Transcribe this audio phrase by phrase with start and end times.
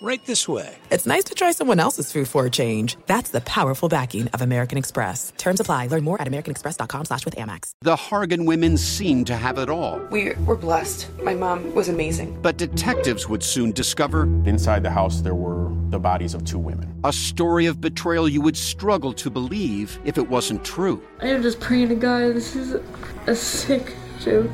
[0.00, 0.76] Right this way.
[0.90, 2.96] it's nice to try someone else's food for a change.
[3.06, 5.32] That's the powerful backing of American Express.
[5.36, 5.88] Terms apply.
[5.88, 7.72] Learn more at americanexpress.com slash with Amex.
[7.82, 9.98] The Hargan women seemed to have it all.
[10.10, 11.08] We were blessed.
[11.22, 12.38] My mom was amazing.
[12.42, 16.94] But detectives would soon discover Inside the house, there were the bodies of two women.
[17.04, 21.02] a story of betrayal you would struggle to believe if it wasn't true.
[21.20, 22.34] I am just praying to God.
[22.34, 22.76] This is
[23.26, 24.50] a sick joke.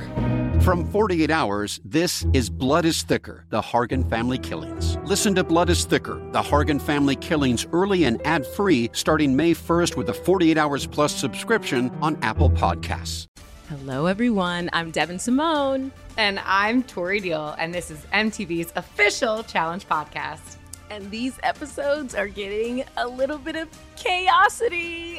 [0.63, 4.97] From 48 Hours, this is Blood is Thicker The Hargan Family Killings.
[5.05, 9.53] Listen to Blood is Thicker The Hargan Family Killings early and ad free starting May
[9.55, 13.27] 1st with a 48 Hours Plus subscription on Apple Podcasts.
[13.69, 14.71] Hello, everyone.
[14.73, 15.91] I'm Devyn Simone.
[16.17, 20.57] And I'm Tori Deal, and this is MTV's official challenge podcast.
[20.91, 25.19] And these episodes are getting a little bit of chaosity.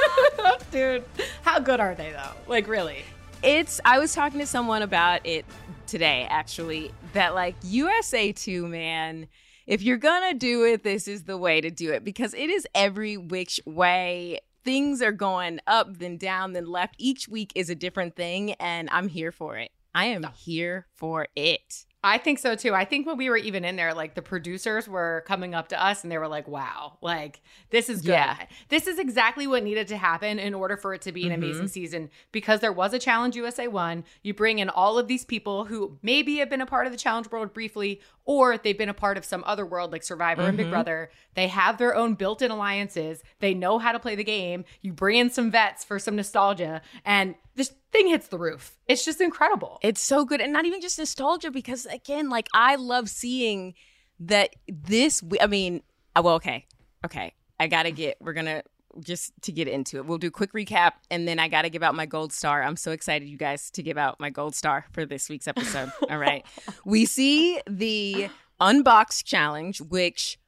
[0.70, 1.04] Dude,
[1.42, 2.32] how good are they though?
[2.46, 3.04] Like, really?
[3.42, 5.44] It's, I was talking to someone about it
[5.86, 9.28] today, actually, that like USA 2, man,
[9.66, 12.66] if you're gonna do it, this is the way to do it because it is
[12.74, 14.40] every which way.
[14.64, 16.94] Things are going up, then down, then left.
[16.98, 19.70] Each week is a different thing, and I'm here for it.
[19.94, 21.86] I am here for it.
[22.04, 22.74] I think so too.
[22.74, 25.82] I think when we were even in there, like the producers were coming up to
[25.82, 27.40] us and they were like, wow, like
[27.70, 28.10] this is good.
[28.10, 28.36] Yeah.
[28.68, 31.42] This is exactly what needed to happen in order for it to be an mm-hmm.
[31.42, 34.04] amazing season because there was a Challenge USA one.
[34.22, 36.98] You bring in all of these people who maybe have been a part of the
[36.98, 40.56] Challenge world briefly or they've been a part of some other world like Survivor and
[40.56, 40.74] Big mm-hmm.
[40.74, 41.10] Brother.
[41.34, 44.64] They have their own built in alliances, they know how to play the game.
[44.82, 48.78] You bring in some vets for some nostalgia, and this thing hits the roof.
[48.86, 49.80] It's just incredible.
[49.82, 53.74] It's so good, and not even just nostalgia, because again, like I love seeing
[54.20, 55.22] that this.
[55.40, 55.82] I mean,
[56.16, 56.66] uh, well, okay,
[57.04, 58.16] okay, I gotta get.
[58.20, 58.62] We're gonna
[59.00, 60.06] just to get into it.
[60.06, 62.62] We'll do a quick recap, and then I gotta give out my gold star.
[62.62, 65.90] I'm so excited, you guys, to give out my gold star for this week's episode.
[66.10, 66.46] All right,
[66.84, 68.28] we see the
[68.60, 70.38] unbox challenge, which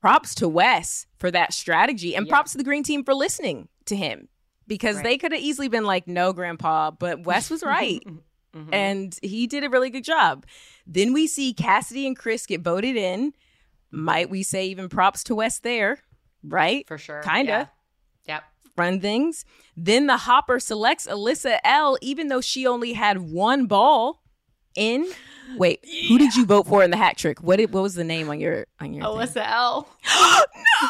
[0.00, 3.96] props to Wes for that strategy, and props to the green team for listening to
[3.96, 4.28] him
[4.66, 8.02] because they could have easily been like, "No, Grandpa," but Wes was right.
[8.54, 8.74] Mm-hmm.
[8.74, 10.44] and he did a really good job.
[10.86, 13.32] Then we see Cassidy and Chris get voted in.
[13.90, 16.00] Might we say even props to Wes there,
[16.44, 16.86] right?
[16.86, 17.22] For sure.
[17.22, 17.70] Kinda
[18.26, 18.34] Yeah.
[18.34, 18.44] Yep.
[18.76, 19.46] run things.
[19.74, 24.22] Then the Hopper selects Alyssa L, even though she only had one ball
[24.76, 25.08] in.
[25.56, 27.42] Wait, who did you vote for in the hat trick?
[27.42, 29.04] What did, what was the name on your on your?
[29.04, 29.12] thing?
[29.14, 29.88] Alyssa L.
[30.20, 30.88] no,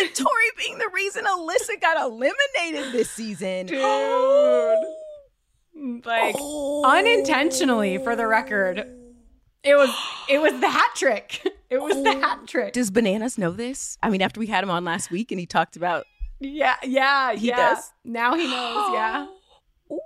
[0.00, 3.66] not Tori being the reason Alyssa got eliminated this season.
[3.66, 3.78] Dude.
[3.82, 4.96] Oh.
[6.04, 6.84] Like oh.
[6.84, 8.86] unintentionally for the record.
[9.64, 9.90] It was
[10.28, 11.46] it was the hat trick.
[11.70, 12.46] It was the hat oh.
[12.46, 12.72] trick.
[12.74, 13.96] Does Bananas know this?
[14.02, 16.04] I mean, after we had him on last week and he talked about
[16.40, 17.56] Yeah, yeah, He yeah.
[17.56, 17.92] does?
[18.04, 19.26] Now he knows, yeah.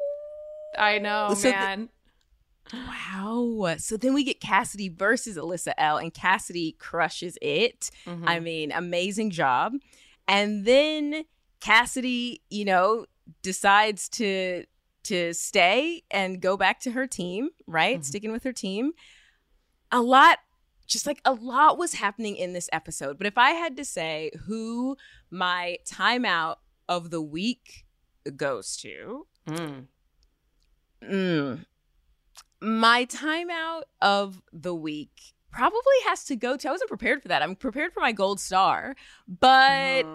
[0.79, 1.89] I know, So man.
[2.73, 3.77] Wow.
[3.79, 7.91] So then we get Cassidy versus Alyssa L, and Cassidy crushes it.
[8.07, 8.29] Mm-hmm.
[8.29, 9.75] I mean, amazing job.
[10.29, 11.25] And then
[11.61, 13.07] Cassidy, you know,
[13.43, 14.65] decides to
[15.05, 18.05] to stay and go back to her team, right?
[18.05, 18.93] Sticking with her team.
[19.93, 20.39] A lot
[20.87, 23.19] just like a lot was happening in this episode.
[23.19, 24.97] But if I had to say who
[25.31, 26.57] my timeout
[26.89, 27.87] of the week
[28.37, 29.27] goes to,
[31.03, 31.67] Mm.
[32.61, 36.69] My timeout of the week probably has to go to.
[36.69, 37.43] I wasn't prepared for that.
[37.43, 38.95] I'm prepared for my gold star,
[39.27, 40.07] but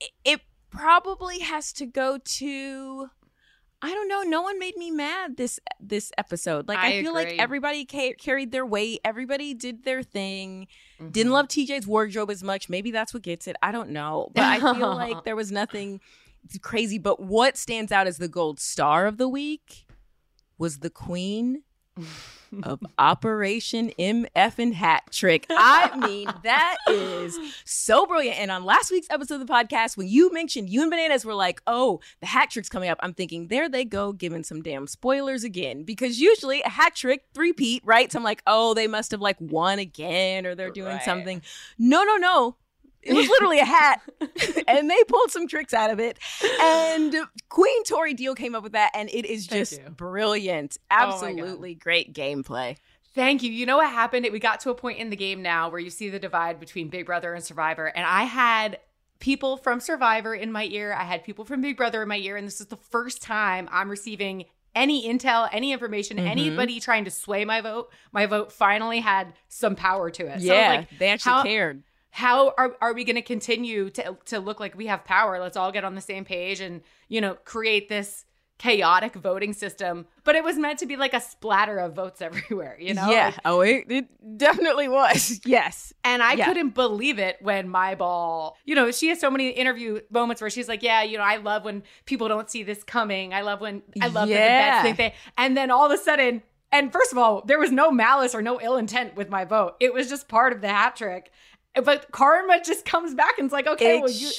[0.00, 0.40] it, it
[0.70, 3.10] probably has to go to.
[3.82, 4.22] I don't know.
[4.22, 6.68] No one made me mad this this episode.
[6.68, 9.00] Like I, I feel like everybody ca- carried their weight.
[9.04, 10.68] Everybody did their thing.
[11.00, 11.10] Mm-hmm.
[11.10, 12.68] Didn't love TJ's wardrobe as much.
[12.68, 13.56] Maybe that's what gets it.
[13.62, 14.28] I don't know.
[14.34, 16.00] But I feel like there was nothing
[16.60, 16.98] crazy.
[16.98, 19.86] But what stands out as the gold star of the week
[20.60, 21.62] was the queen
[22.62, 25.46] of Operation MF and Hat Trick.
[25.50, 28.38] I mean, that is so brilliant.
[28.38, 31.34] And on last week's episode of the podcast, when you mentioned you and Bananas were
[31.34, 34.86] like, oh, the hat trick's coming up, I'm thinking, there they go, giving some damn
[34.86, 35.82] spoilers again.
[35.82, 38.10] Because usually a hat trick, three-peat, right?
[38.12, 41.02] So I'm like, oh, they must have like won again or they're doing Right.
[41.02, 41.42] something.
[41.78, 42.56] No, no, no.
[43.02, 44.00] It was literally a hat,
[44.68, 46.18] and they pulled some tricks out of it.
[46.60, 47.16] And
[47.48, 49.88] Queen Tori Deal came up with that, and it is just you.
[49.90, 52.76] brilliant—absolutely great gameplay.
[53.14, 53.50] Thank you.
[53.50, 54.28] You know what happened?
[54.32, 56.88] We got to a point in the game now where you see the divide between
[56.88, 58.78] Big Brother and Survivor, and I had
[59.18, 60.92] people from Survivor in my ear.
[60.92, 63.68] I had people from Big Brother in my ear, and this is the first time
[63.72, 64.44] I'm receiving
[64.74, 66.26] any intel, any information, Mm-hmm.
[66.28, 67.90] anybody trying to sway my vote.
[68.12, 70.40] My vote finally had some power to it.
[70.40, 71.82] So, Yeah, like, they actually how- cared.
[72.10, 75.56] How are, are we going to continue to to look like we have power let's
[75.56, 78.24] all get on the same page and you know create this
[78.58, 82.76] chaotic voting system, but it was meant to be like a splatter of votes everywhere,
[82.78, 83.08] you know?
[83.10, 83.26] Yeah.
[83.28, 85.40] Like- oh, it, it definitely was.
[85.46, 85.94] Yes.
[86.04, 86.44] and I Yeah.
[86.44, 90.50] couldn't believe it when my ball, you know, she has so many interview moments where
[90.50, 93.32] she's like, Yeah, you know, I love when people don't see this coming.
[93.32, 94.70] I love when I love that the Yeah.
[94.72, 97.72] bets think they and then all of a sudden, and first of all, there was
[97.72, 99.76] no malice or no ill intent with my vote.
[99.80, 101.32] It was just part of the hat trick.
[101.74, 104.30] But karma just comes back and it's like, okay, well, you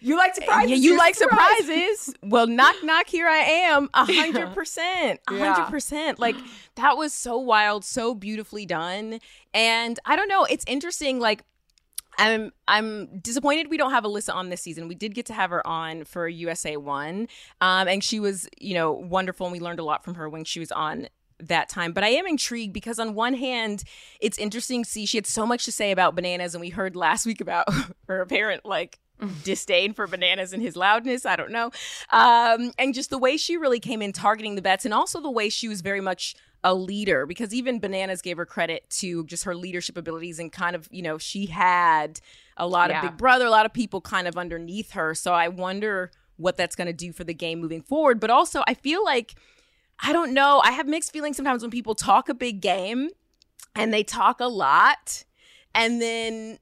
[0.00, 0.70] you like surprises.
[0.70, 1.66] Yeah, you you're like surprised.
[1.66, 2.14] surprises.
[2.22, 3.90] well, knock knock, here I am.
[3.94, 5.20] A hundred percent.
[5.28, 6.18] A hundred percent.
[6.18, 6.36] Like
[6.76, 9.18] that was so wild, so beautifully done.
[9.52, 11.42] And I don't know, it's interesting, like
[12.18, 14.88] I'm I'm disappointed we don't have Alyssa on this season.
[14.88, 17.28] We did get to have her on for USA One,
[17.60, 20.44] um, and she was you know wonderful, and we learned a lot from her when
[20.44, 21.08] she was on
[21.40, 21.92] that time.
[21.92, 23.84] But I am intrigued because on one hand,
[24.20, 26.96] it's interesting to see she had so much to say about bananas, and we heard
[26.96, 27.66] last week about
[28.08, 28.98] her apparent like
[29.42, 31.26] disdain for bananas and his loudness.
[31.26, 31.70] I don't know,
[32.10, 35.30] um, and just the way she really came in targeting the bets, and also the
[35.30, 39.44] way she was very much a leader because even bananas gave her credit to just
[39.44, 42.18] her leadership abilities and kind of you know she had
[42.56, 42.96] a lot Yeah.
[43.04, 46.56] of big brother a lot of people kind of underneath her so i wonder what
[46.56, 49.36] that's going to do for the game moving forward but also i feel like
[50.00, 53.08] i don't know i have mixed feelings sometimes when people talk a big game
[53.74, 55.24] and they talk a lot
[55.74, 56.58] and then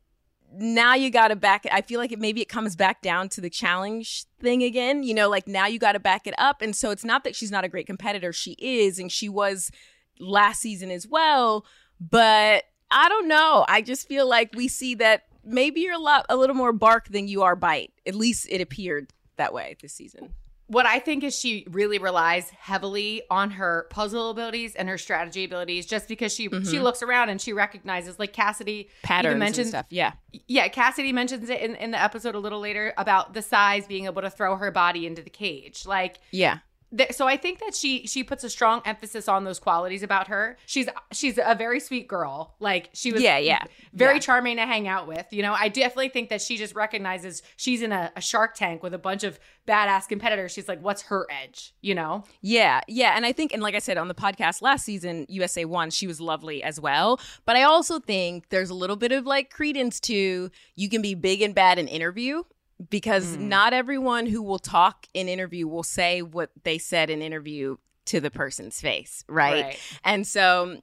[0.58, 1.72] now you got to back it.
[1.72, 5.02] I feel like it maybe it comes back down to the challenge thing again.
[5.02, 6.62] You know, like now you got to back it up.
[6.62, 8.32] And so it's not that she's not a great competitor.
[8.32, 9.70] She is, and she was
[10.18, 11.66] last season as well.
[12.00, 13.64] But I don't know.
[13.68, 17.08] I just feel like we see that maybe you're a lot a little more bark
[17.08, 17.92] than you are bite.
[18.06, 20.34] At least it appeared that way this season.
[20.68, 25.44] What I think is she really relies heavily on her puzzle abilities and her strategy
[25.44, 29.06] abilities just because she she looks around and she recognizes like Cassidy even Mm-hmm.
[29.06, 29.86] Patterns mentions and stuff.
[29.90, 30.12] Yeah.
[30.48, 34.06] yeah, Cassidy mentions it in, in the episode a little later about the size being
[34.06, 35.86] able to throw her body into the cage.
[35.86, 36.58] Like Yeah.
[36.96, 40.28] Th- so I think that she she puts a strong emphasis on those qualities about
[40.28, 40.56] her.
[40.66, 42.54] She's she's a very sweet girl.
[42.60, 43.62] Like she was Yeah, yeah.
[43.92, 44.20] very Yeah.
[44.20, 45.26] charming to hang out with.
[45.32, 48.82] You know, I definitely think that she just recognizes she's in a, a shark tank
[48.82, 50.52] with a bunch of badass competitors.
[50.52, 51.74] She's like, what's her edge?
[51.80, 52.22] You know?
[52.40, 53.14] Yeah, yeah.
[53.16, 55.90] And I think, and like I said on the podcast last season, USA One.
[55.90, 57.18] She was lovely as well.
[57.46, 61.14] But I also think there's a little bit of like credence to you can be
[61.14, 62.44] big and bad in interview
[62.90, 63.48] because hmm.
[63.48, 67.76] not everyone who will talk in interview will say what they said in interview
[68.06, 69.64] to the person's face, right?
[69.64, 69.78] Right.
[70.04, 70.80] And so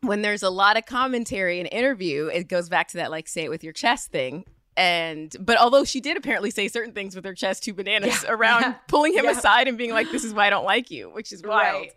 [0.00, 3.44] when there's a lot of commentary in interview, it goes back to that like say
[3.44, 4.44] it with your chest thing.
[4.76, 8.74] And but although she did apparently say certain things with her chest to bananas around
[8.88, 9.32] pulling him Yeah.
[9.32, 11.82] aside and being like, "This is why I don't like you," which is wild.
[11.82, 11.92] Right.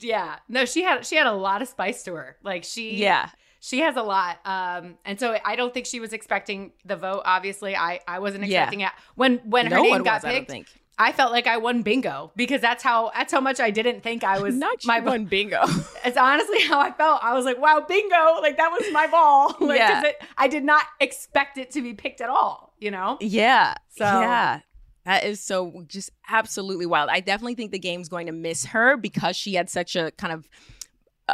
[0.00, 0.36] Yeah.
[0.46, 2.36] No, she had she had a lot of spice to her.
[2.42, 3.30] Like she Yeah,
[3.60, 7.22] she has a lot um and so i don't think she was expecting the vote
[7.24, 8.60] obviously i i wasn't Yeah.
[8.62, 10.24] expecting it when when her name got was.
[10.24, 10.66] I picked think.
[10.98, 14.24] I felt like i won bingo because that's how that's how much i didn't think
[14.24, 15.62] i was Not my one bingo.
[16.04, 19.54] it's honestly how i felt i was like wow bingo like that was my ball
[19.66, 20.04] like Yeah.
[20.06, 24.04] it, i did not expect it to be picked at all you know yeah, So-
[24.04, 24.60] yeah.
[25.06, 27.08] That is so just absolutely wild.
[27.10, 30.30] I definitely think the game's going to miss her because she had such a kind
[30.32, 30.46] of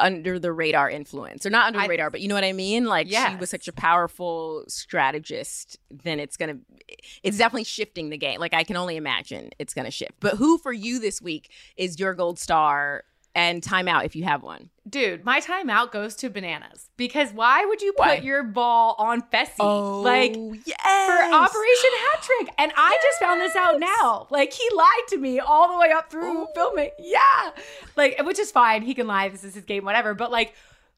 [0.02, 2.52] under the radar influence, or not under the I- radar, but you know what I
[2.52, 2.86] mean.
[2.86, 5.78] Like she was such a powerful strategist.
[5.90, 6.58] Then it's gonna,
[7.22, 8.40] it's definitely shifting the game.
[8.40, 10.12] Like I can only imagine it's gonna shift.
[10.20, 13.04] But who for you this week is your gold star
[13.36, 14.70] and timeout if you have one?
[14.88, 18.14] dude my timeout goes to bananas because why would you put Why?
[18.16, 20.02] your ball on Fessy?
[20.02, 22.54] like oh, yes, for Operation Hat Trick.
[22.58, 24.26] And I just found this out now.
[24.30, 26.48] Like he lied to me all the way up through oh.
[26.54, 26.90] filming.
[26.98, 27.50] Yeah.
[27.96, 28.82] Like which is fine.
[28.82, 29.28] He can lie.
[29.28, 30.14] This is his game, whatever.
[30.14, 30.54] But like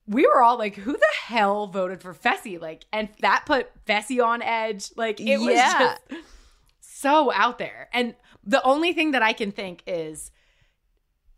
[0.06, 2.58] we were all like, who the hell voted for Fessy?
[2.58, 4.90] Like, and that put Fessy on edge.
[4.96, 6.00] Like it was just
[6.80, 7.88] so out there.
[7.92, 10.30] And the only thing that I can think is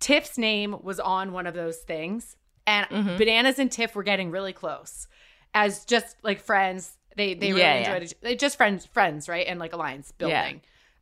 [0.00, 3.16] Tiff's name was on one of those things, and Mm-hmm.
[3.18, 5.06] Bananas and Tiff were getting really close
[5.54, 6.96] as just like friends.
[7.16, 7.94] They they really Yeah, yeah.
[7.94, 8.14] enjoyed it.
[8.22, 9.46] They just friends, friends, right?
[9.46, 10.34] And like alliance building.
[10.36, 10.52] Yeah.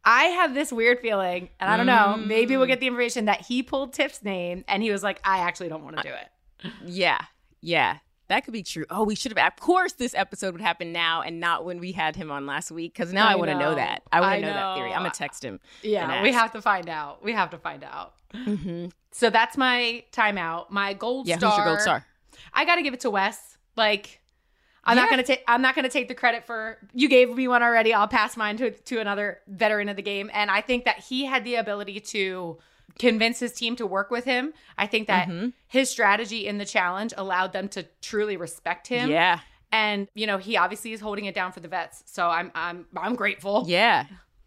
[0.04, 2.16] I have this weird feeling, and I don't know.
[2.16, 2.58] Maybe Mm.
[2.58, 5.68] we'll get the information that he pulled Tiff's name, and he was like, "I actually
[5.68, 7.20] don't want to do it." Yeah,
[7.60, 8.84] yeah, that could be true.
[8.90, 9.52] Oh, we should have.
[9.52, 12.70] Of course, this episode would happen now and not when we had him on last
[12.70, 12.92] week.
[12.92, 13.74] Because now I, I want to know know.
[13.76, 14.02] that.
[14.12, 14.52] I want to know.
[14.52, 14.92] that theory.
[14.92, 15.60] I'm gonna text him.
[15.82, 17.24] Yeah, we have to find out.
[17.24, 18.14] We have to find out.
[18.34, 18.86] Mm-hmm.
[19.10, 20.70] So that's my timeout.
[20.70, 21.50] My gold Yeah, star.
[21.50, 22.04] who's your gold star?
[22.52, 23.56] I got to give it to Wes.
[23.76, 24.20] Like,
[24.84, 25.42] I'm not gonna take.
[25.48, 26.78] I'm not gonna take the credit for.
[26.94, 27.92] You gave me one already.
[27.94, 31.24] I'll pass mine to to another veteran of the game, and I think that he
[31.24, 32.58] had the ability to
[32.98, 34.52] convince his team to work with him.
[34.76, 35.48] I think that Mm-hmm.
[35.66, 39.10] his strategy in the challenge allowed them to truly respect him.
[39.10, 39.40] Yeah,
[39.72, 42.02] and you know he obviously is holding it down for the vets.
[42.06, 43.64] So I'm I'm I'm grateful.
[43.66, 44.06] yeah,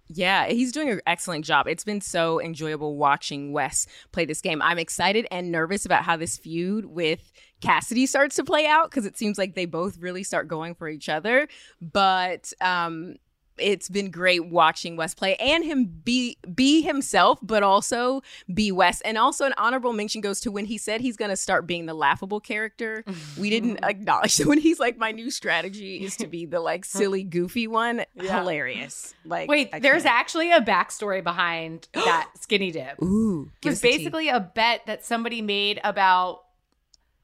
[0.10, 1.67] Yeah, he's doing an excellent job.
[1.67, 4.62] It's been so enjoyable watching Wes play this game.
[4.62, 7.31] I'm excited and nervous about how this feud with
[7.62, 10.89] Cassidy starts to play out because it seems like they both really start going for
[10.89, 11.48] each other.
[11.79, 13.15] But um,
[13.61, 18.21] it's been great watching Wes play and him be be himself, but also
[18.53, 19.01] be Wes.
[19.01, 21.93] And also an honorable mention goes to when he said he's gonna start being the
[21.93, 23.03] laughable character.
[23.37, 26.85] we didn't acknowledge that when he's like, my new strategy is to be the like
[26.85, 28.05] silly, goofy one.
[28.15, 28.39] Yeah.
[28.39, 29.13] Hilarious.
[29.25, 30.15] Like wait, I there's can't.
[30.15, 33.01] actually a backstory behind that skinny dip.
[33.01, 36.41] Ooh, it was basically a bet that somebody made about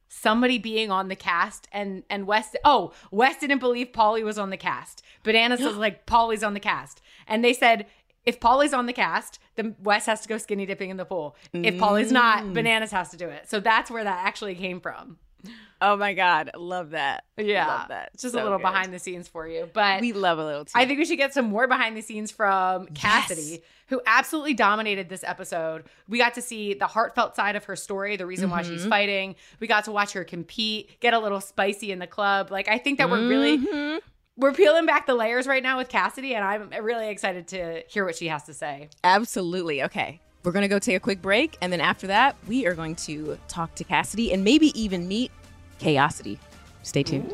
[0.10, 4.50] somebody being on the cast and and Wes oh Wes didn't believe Paulie was on
[4.50, 5.04] the cast.
[5.24, 7.02] Bananas was like Paulie's on the cast.
[7.28, 7.86] And they said
[8.26, 11.38] if Paulie's on the cast, then Wes has to go skinny dipping in the pool.
[11.54, 12.54] If Paulie's not, mm.
[12.54, 13.50] Bananas has to do it.
[13.50, 15.18] So that's where that actually came from.
[15.80, 17.24] Oh my god, love that.
[17.38, 18.10] Yeah, love that.
[18.14, 18.64] It's just so a little good.
[18.64, 20.66] behind the scenes for you, but we love a little.
[20.66, 20.74] Too.
[20.76, 23.60] I think we should get some more behind the scenes from Cassidy, yes.
[23.88, 25.86] Who absolutely dominated this episode.
[26.08, 28.58] We got to see the heartfelt side of her story, the reason mm-hmm.
[28.58, 28.90] why she's mm-hmm.
[28.90, 29.36] fighting.
[29.60, 32.52] We got to watch her compete, get a little spicy in the club.
[32.52, 33.98] Like I think that we're really mm-hmm.
[34.36, 38.06] we're peeling back the layers right now with Cassidy, and I'm really excited to hear
[38.06, 38.90] what she has to say.
[39.04, 39.84] Absolutely.
[39.84, 40.22] Okay.
[40.44, 41.58] We're going to go take a quick break.
[41.62, 45.32] And then after that, we are going to talk to Cassidy and maybe even meet
[45.80, 46.38] Chaosity.
[46.84, 47.34] Stay tuned.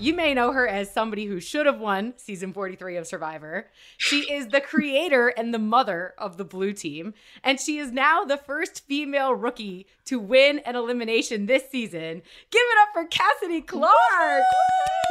[0.00, 3.66] You may know her as somebody who should have won season 43 of Survivor.
[3.98, 7.12] She is the creator and the mother of the blue team,
[7.44, 12.22] and she is now the first female rookie to win an elimination this season.
[12.50, 14.42] Give it up for Cassidy Clark.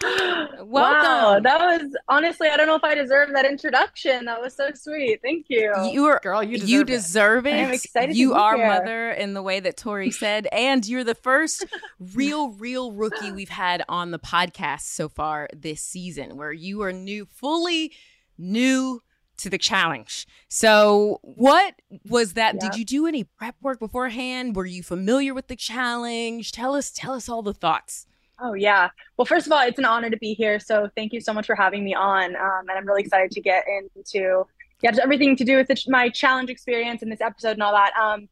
[0.00, 0.70] Welcome.
[0.70, 4.24] Wow, that was honestly, I don't know if I deserve that introduction.
[4.26, 5.20] That was so sweet.
[5.22, 5.74] Thank you.
[5.92, 6.42] You are girl.
[6.42, 7.54] You deserve you deserve it.
[7.54, 7.64] it.
[7.64, 8.16] I'm excited.
[8.16, 8.66] You are here.
[8.66, 11.64] mother in the way that Tori said, and you're the first
[12.14, 16.92] real, real rookie we've had on the podcast so far this season, where you are
[16.92, 17.92] new, fully
[18.36, 19.02] new
[19.38, 20.26] to the challenge.
[20.48, 21.74] So, what
[22.08, 22.54] was that?
[22.54, 22.62] Yep.
[22.62, 24.56] Did you do any prep work beforehand?
[24.56, 26.52] Were you familiar with the challenge?
[26.52, 28.06] Tell us, tell us all the thoughts.
[28.40, 28.90] Oh yeah.
[29.16, 30.60] Well, first of all, it's an honor to be here.
[30.60, 32.36] So thank you so much for having me on.
[32.36, 33.64] Um, and I'm really excited to get
[33.96, 34.44] into
[34.80, 37.72] yeah, just everything to do with the, my challenge experience in this episode and all
[37.72, 37.92] that.
[38.00, 38.28] Um,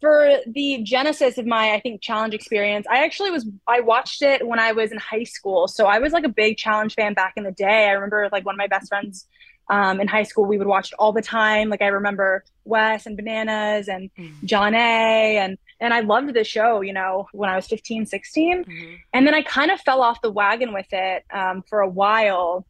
[0.00, 4.46] for the genesis of my, I think, challenge experience, I actually was I watched it
[4.46, 5.68] when I was in high school.
[5.68, 7.86] So I was like a big challenge fan back in the day.
[7.88, 9.26] I remember like one of my best friends
[9.68, 11.68] um, in high school, we would watch it all the time.
[11.68, 14.32] Like I remember Wes and Bananas and mm.
[14.44, 18.64] Jonna and and I loved the show, you know, when I was 15, 16.
[18.64, 18.94] Mm-hmm.
[19.14, 22.66] And then I kind of fell off the wagon with it um, for a while.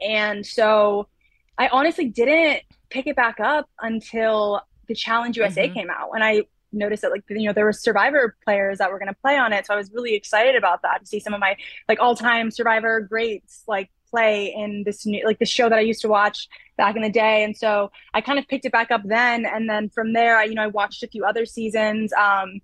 [0.00, 1.08] And so
[1.56, 5.74] I honestly didn't pick it back up until the Challenge USA mm-hmm.
[5.74, 6.10] came out.
[6.14, 9.16] And I noticed that like you know there were survivor players that were going to
[9.22, 11.56] play on it so i was really excited about that to see some of my
[11.88, 16.00] like all-time survivor greats like play in this new like the show that I used
[16.02, 17.44] to watch back in the day.
[17.44, 19.44] And so I kind of picked it back up then.
[19.44, 22.12] And then from there, I, you know, I watched a few other seasons.
[22.12, 22.60] Um,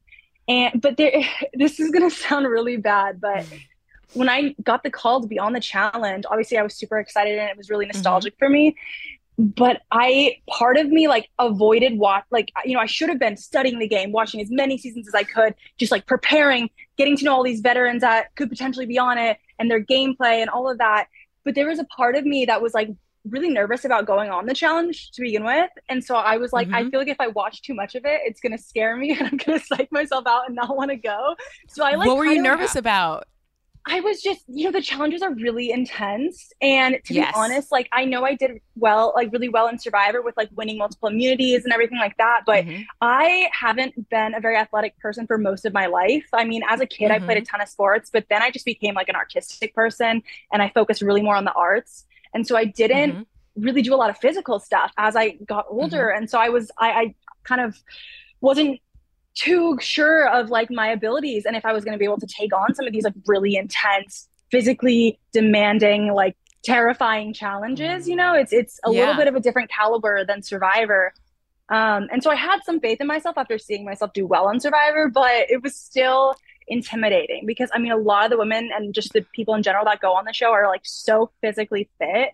[0.48, 1.12] and but there,
[1.54, 3.46] this is gonna sound really bad, but
[4.12, 7.36] when I got the call to be on the challenge, obviously I was super excited
[7.38, 7.96] and it was really mm-hmm.
[7.96, 8.44] nostalgic mm-hmm.
[8.44, 8.76] for me.
[9.36, 13.36] But I, part of me, like avoided watch, like you know, I should have been
[13.36, 17.24] studying the game, watching as many seasons as I could, just like preparing, getting to
[17.24, 20.70] know all these veterans that could potentially be on it and their gameplay and all
[20.70, 21.06] of that
[21.44, 22.90] but there was a part of me that was like
[23.30, 25.70] really nervous about going on the challenge to begin with.
[25.88, 26.74] And so I was like, mm-hmm.
[26.74, 29.28] I feel like if I watch too much of it, it's gonna scare me and
[29.28, 31.36] I'm gonna psych myself out and not want to go.
[31.68, 33.28] So I like What were you nervous about?
[33.86, 36.52] I was just, you know, the challenges are really intense.
[36.62, 37.32] And to yes.
[37.32, 40.48] be honest, like I know I did well, like really well in Survivor with like
[40.54, 42.42] winning multiple immunities and everything like that.
[42.46, 42.82] But mm-hmm.
[43.02, 46.24] I haven't been a very athletic person for most of my life.
[46.32, 47.22] I mean, as a kid, mm-hmm.
[47.22, 47.50] I played a mm-hmm.
[47.50, 51.02] ton of sports, but then I just became like an artistic person and I focused
[51.02, 52.06] really more on the arts.
[52.32, 53.62] And so I didn't mm-hmm.
[53.62, 56.06] really do a lot of physical stuff as I got older.
[56.06, 56.18] Mm-hmm.
[56.22, 57.76] And so I was, I, I kind of
[58.40, 58.80] wasn't
[59.34, 62.26] too sure of like my abilities and if I was going to be able to
[62.26, 68.08] take on some of these like really intense, physically demanding, like terrifying challenges.
[68.08, 69.00] You know, it's it's a yeah.
[69.00, 71.12] little bit of a different caliber than Survivor.
[71.68, 74.60] Um, and so I had some faith in myself after seeing myself do well on
[74.60, 76.34] Survivor, but it was still
[76.66, 79.84] intimidating because I mean, a lot of the women and just the people in general
[79.84, 82.30] that go on the show are like so physically fit.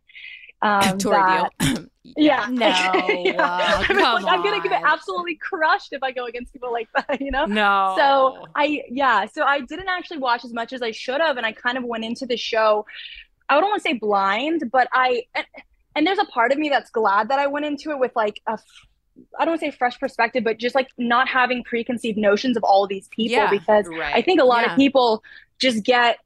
[0.63, 1.49] Um, that,
[2.03, 2.67] yeah, no,
[3.25, 3.83] yeah.
[3.87, 7.31] Come like, I'm gonna get absolutely crushed if I go against people like that, you
[7.31, 7.47] know.
[7.47, 7.95] No.
[7.97, 11.47] So I, yeah, so I didn't actually watch as much as I should have, and
[11.47, 12.85] I kind of went into the show.
[13.49, 15.47] I don't want to say blind, but I, and,
[15.97, 18.41] and there's a part of me that's glad that I went into it with like
[18.47, 18.59] a
[19.39, 22.65] I don't want to say fresh perspective, but just like not having preconceived notions of
[22.65, 24.15] all of these people Yeah, because right.
[24.15, 24.73] I think a lot Yeah.
[24.73, 25.23] of people
[25.59, 26.19] just get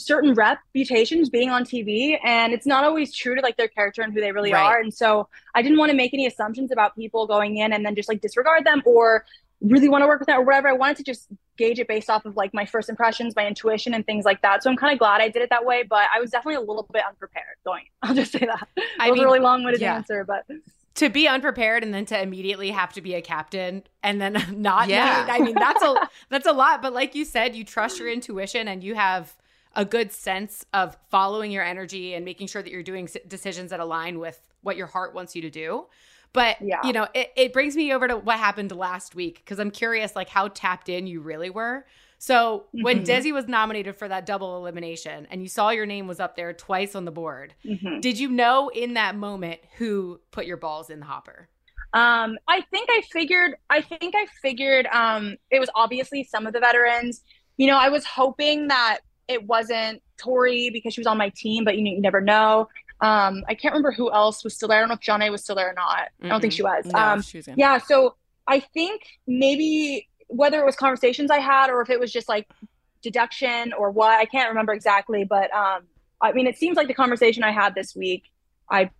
[0.00, 4.12] certain reputations being on TV and it's not always true to like their character and
[4.12, 4.62] who they really Right.
[4.64, 4.80] are.
[4.80, 7.94] And so I didn't want to make any assumptions about people going in and then
[7.94, 9.24] just like disregard them or
[9.60, 10.68] really want to work with them or whatever.
[10.68, 11.28] I wanted to just
[11.58, 14.62] gauge it based off of like my first impressions, my intuition and things like that.
[14.62, 16.60] So I'm kind of glad I did it that way, but I was definitely a
[16.60, 17.84] little bit unprepared going.
[18.02, 18.68] I'll just say that.
[18.98, 19.96] I it was mean, a really long-winded yeah.
[19.96, 20.46] answer, but
[20.94, 24.88] to be unprepared and then to immediately have to be a captain and then not
[24.88, 25.26] Yeah.
[25.30, 25.94] I mean that's a
[26.30, 29.34] that's a lot but like you said you trust your intuition and you have
[29.76, 33.80] a good sense of following your energy and making sure that you're doing decisions that
[33.80, 35.86] align with what your heart wants you to do
[36.32, 36.80] but Yeah.
[36.84, 40.14] you know it, it brings me over to what happened last week because i'm curious
[40.16, 41.86] like how tapped in you really were
[42.18, 43.06] so when Mhm.
[43.06, 46.52] desi was nominated for that double elimination and you saw your name was up there
[46.52, 48.00] twice on the board mhm.
[48.00, 51.48] did you know in that moment who put your balls in the hopper
[51.92, 53.56] Um, I think I figured.
[53.68, 54.86] I think I figured.
[54.92, 57.24] Um, it was obviously some of the veterans.
[57.56, 61.64] You know, I was hoping that it wasn't Tori because she was on my team,
[61.64, 62.68] but you, know, you never know.
[63.00, 64.78] Um, I can't remember who else was still there.
[64.78, 66.08] I don't know if Jonna was still there or not.
[66.22, 66.84] I don't think she was.
[66.84, 67.78] No, um, she was yeah.
[67.78, 72.28] So I think maybe whether it was conversations I had or if it was just
[72.28, 72.48] like
[73.02, 75.24] deduction or what, I can't remember exactly.
[75.24, 75.84] But um,
[76.20, 78.24] I mean, it seems like the conversation I had this week,
[78.70, 78.90] I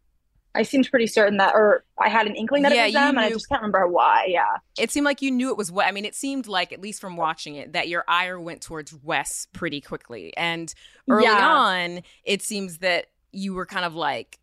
[0.54, 3.16] I seemed pretty certain that, or I had an inkling that Yeah, it was them,
[3.16, 4.26] and I just can't remember why.
[4.28, 4.56] Yeah.
[4.78, 7.00] it seemed like you knew it was what I mean, it seemed like, at least
[7.00, 10.36] from watching it, that your ire went towards Wes pretty quickly.
[10.36, 10.72] And
[11.08, 11.48] early Yeah.
[11.48, 14.38] on, it seems that you were kind of like,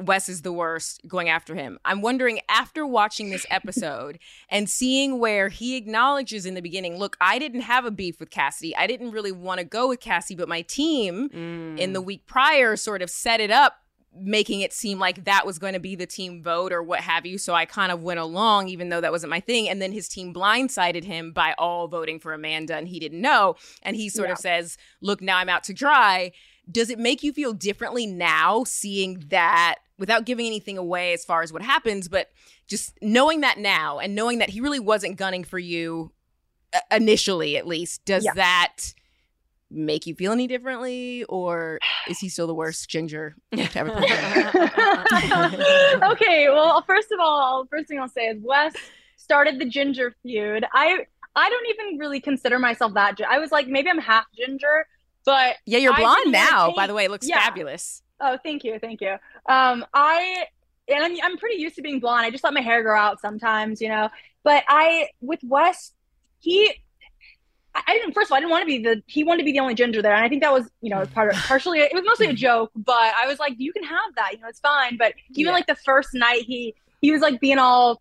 [0.00, 1.78] Wes is the worst, going after him.
[1.84, 7.16] I'm wondering, after watching this episode and seeing where he acknowledges in the beginning, look,
[7.20, 8.76] I didn't have a beef with Cassidy.
[8.76, 11.78] I didn't really want to go with Cassidy, but my team mm.
[11.78, 13.80] in the week prior sort of set it up
[14.14, 17.24] making it seem like that was going to be the team vote or what have
[17.26, 17.38] you.
[17.38, 19.68] So i kind of went along even though that wasn't my thing.
[19.68, 23.56] And then his team blindsided him by all voting for amanda and he didn't know.
[23.82, 26.32] And he sort of says look now i'm out to dry.
[26.70, 31.42] Does it make you feel differently now seeing that without giving anything away as far
[31.42, 32.30] as what happens but
[32.66, 36.12] just knowing that now and knowing that he really wasn't gunning for you
[36.74, 38.34] uh, initially at least does Yeah.
[38.34, 38.94] that
[39.70, 41.78] make you feel any differently or
[42.08, 43.90] is he still the worst ginger to ever
[46.12, 46.48] okay.
[46.48, 48.72] Well, first of all, first thing I'll say is Wes
[49.16, 50.64] started the ginger feud.
[50.72, 53.18] I I don't even really consider myself that.
[53.28, 54.86] I was like, maybe I'm half ginger,
[55.24, 57.40] but yeah you're blonde now take- by the way it looks yeah.
[57.40, 59.12] fabulous Oh, thank you, thank you.
[59.46, 60.46] Um, I
[60.88, 62.26] and I'm I'm pretty used to being blonde.
[62.26, 64.08] I just let my hair grow out sometimes, you know.
[64.42, 65.92] But I with Wes,
[66.40, 66.72] he
[67.86, 69.52] I didn't first of all I didn't want to be the he wanted to be
[69.52, 71.94] the only ginger there, and I think that was you know part of partially it
[71.94, 74.60] was mostly a joke, but I was like you can have that, you know, it's
[74.60, 74.96] fine.
[74.96, 75.52] But even Yeah.
[75.52, 78.00] like the first night, he he was like being all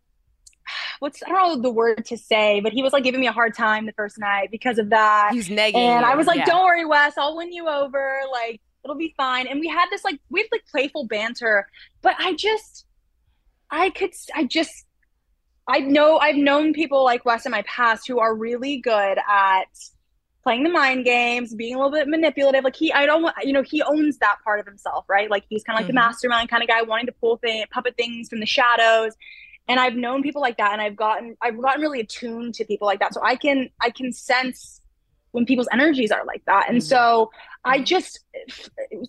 [1.00, 3.32] what's I don't know the word to say, but he was like giving me a
[3.32, 5.30] hard time the first night because of that.
[5.34, 6.46] He's negging And I was like, yeah.
[6.46, 8.20] don't worry, Wes, I'll win you over.
[8.32, 9.48] Like, it'll be fine.
[9.48, 11.68] And we had this like we had like playful banter,
[12.02, 12.86] but I just
[13.70, 14.86] I could I just
[15.68, 19.66] I know I've known people like Wes in my past who are really good at
[20.44, 22.64] playing the mind games, being a little bit manipulative.
[22.64, 25.30] Like he I don't want you know, he owns that part of himself, right?
[25.30, 25.88] Like he's kind of like Mhm.
[25.88, 29.14] the mastermind kind of guy wanting to pull thing, puppet things from the shadows.
[29.68, 32.88] And I've known people like that and I've gotten I've gotten really attuned to people
[32.88, 33.14] like that.
[33.14, 34.82] So I can I can sense
[35.32, 36.68] when people's energies are like that.
[36.70, 36.82] And Mhm.
[36.82, 37.30] so
[37.66, 37.86] I Mhm.
[37.86, 38.20] just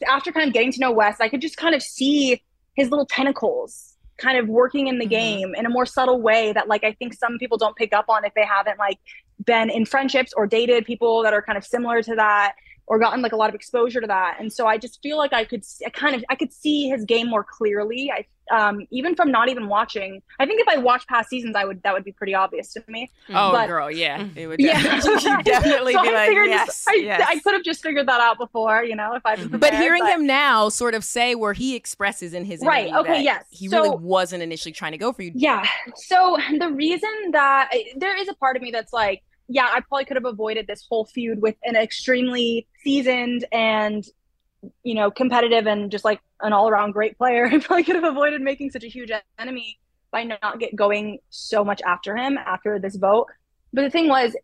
[0.08, 2.42] after kind of getting to know Wes, I could just kind of see
[2.74, 3.87] his little tentacles
[4.18, 5.10] kind of working in the Mhm.
[5.10, 8.06] game in a more subtle way that like I think some people don't pick up
[8.08, 8.98] on if they haven't like
[9.46, 12.54] been in friendships or dated people that are kind of similar to that
[12.88, 14.36] or gotten like a lot of exposure to that.
[14.40, 17.04] And so I just feel like I could I kind of I could see his
[17.04, 18.10] game more clearly.
[18.10, 20.22] I um even from not even watching.
[20.40, 22.82] I think if I watched past seasons I would that would be pretty obvious to
[22.88, 23.10] me.
[23.28, 24.80] oh but- girl yeah it would Yeah.
[24.82, 27.26] definitely, you'd definitely So be I like figured yes, this- I, yes.
[27.28, 29.82] I could have just figured that out before, you know, if I'd been but prepared,
[29.82, 33.44] hearing him now sort of say where he expresses in his Right, okay, yes.
[33.50, 35.62] he So- really wasn't initially trying to go for you Yeah.
[35.96, 40.04] So the reason that there is a part of me that's like, yeah, I probably
[40.04, 44.06] could have avoided this whole feud with an extremely seasoned and,
[44.84, 47.46] you know, competitive and just like an all around great player.
[47.52, 49.78] I probably could have avoided making such a huge enemy
[50.10, 53.26] by not get going so much after him after this vote.
[53.72, 54.36] But the thing was,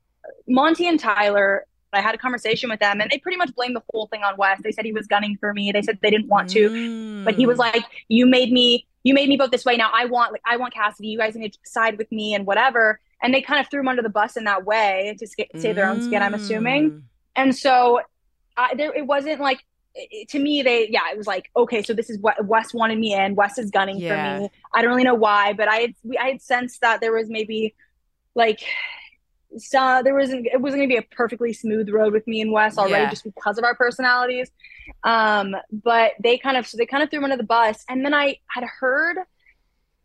[0.48, 3.82] Monte and Tyler, I had a conversation with them and they pretty much blamed the
[3.92, 4.60] whole thing on Wes.
[4.62, 5.70] They said he was gunning for me.
[5.70, 7.24] They said they didn't want to, mm.
[7.24, 9.76] but he was like, You made me you made me vote this way.
[9.76, 11.08] Now I want like I want Cassidy.
[11.08, 13.00] You guys need to side with me and whatever.
[13.24, 15.88] And they kind of threw him under the bus in that way to save their
[15.88, 16.90] own skin, I'm assuming.
[16.90, 17.02] Mm.
[17.34, 18.00] And so
[18.56, 19.64] I, there, it wasn't like
[20.28, 23.14] to me they yeah it was like okay so this is what wes wanted me
[23.14, 24.38] in wes is gunning yeah.
[24.38, 27.12] for me i don't really know why but i had i had sensed that there
[27.12, 27.72] was maybe
[28.34, 28.60] like
[29.56, 32.76] so there wasn't it wasn't gonna be a perfectly smooth road with me and wes
[32.76, 33.10] already yeah.
[33.10, 34.50] just because of our personalities
[35.04, 38.04] um but they kind of so they kind of threw him under the bus and
[38.04, 39.18] then i had heard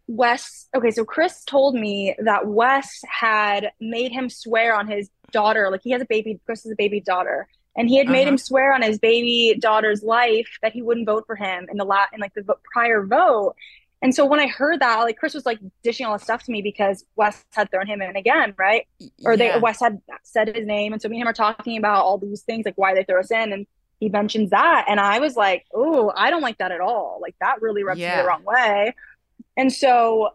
[0.09, 5.69] wes okay so chris told me that wes had made him swear on his daughter
[5.69, 7.47] like he has a baby chris is a baby daughter
[7.79, 8.13] and he had uh-huh.
[8.13, 11.77] made him swear on his baby daughter's life that he wouldn't vote for him in
[11.77, 12.43] the la- in like the
[12.73, 13.55] prior vote.
[14.01, 16.51] And so when I heard that, like Chris was like dishing all this stuff to
[16.51, 18.85] me because Wes had thrown him in again, right?
[19.23, 19.57] Or they yeah.
[19.57, 22.41] Wes had said his name, and so me and him are talking about all these
[22.41, 23.67] things, like why they throw us in, and
[23.99, 27.19] he mentions that, and I was like, oh, I don't like that at all.
[27.21, 28.17] Like that really rubs yeah.
[28.17, 28.93] me the wrong way.
[29.59, 30.29] And so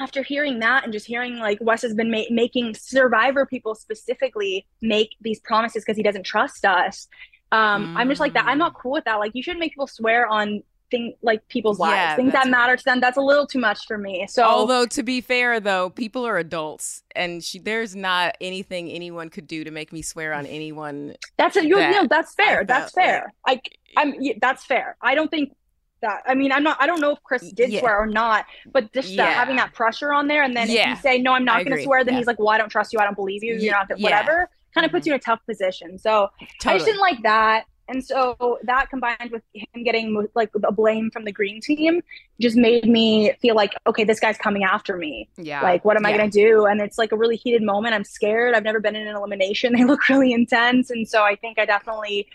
[0.00, 4.66] after hearing that and just hearing like Wes has been ma- making survivor people specifically
[4.80, 7.06] make these promises because he doesn't trust us.
[7.52, 7.98] Um, mm.
[7.98, 8.46] I'm just like that.
[8.46, 9.16] I'm not cool with that.
[9.16, 12.76] Like you shouldn't make people swear on thing like people's lives, yeah, things that matter
[12.76, 12.98] to them.
[12.98, 14.26] That's a little too much for me.
[14.28, 19.28] So, although to be fair, though, people are adults, and she, there's not anything anyone
[19.28, 21.14] could do to make me swear on anyone.
[21.36, 22.64] That's a you that know that's fair.
[22.64, 23.32] That's fair.
[23.46, 24.96] Like, I'm yeah, that's fair.
[25.02, 25.54] I don't think
[26.00, 26.22] that.
[26.26, 26.76] I mean, I'm not.
[26.80, 27.80] I don't know if Chris did yeah.
[27.80, 29.26] swear or not, but just yeah.
[29.26, 30.92] that, having that pressure on there, and then yeah.
[30.92, 32.70] if you say no, I'm not going to swear, then he's like, well, I don't
[32.70, 32.98] trust you.
[32.98, 33.56] I don't believe you.
[33.56, 34.48] You're not gonna, whatever.
[34.74, 35.10] Kind of puts mm-hmm.
[35.10, 35.98] you in a tough position.
[35.98, 36.28] So
[36.60, 36.74] totally.
[36.74, 37.64] I just didn't like that.
[37.90, 42.02] And so that combined with him getting like a blame from the green team
[42.40, 45.28] just made me feel like, okay, this guy's coming after me.
[45.36, 45.60] Yeah.
[45.60, 46.66] Like, what am I going to do?
[46.66, 47.94] And it's like a really heated moment.
[47.94, 48.54] I'm scared.
[48.54, 49.74] I've never been in an elimination.
[49.80, 50.90] They look really intense.
[50.90, 52.28] And so I think I definitely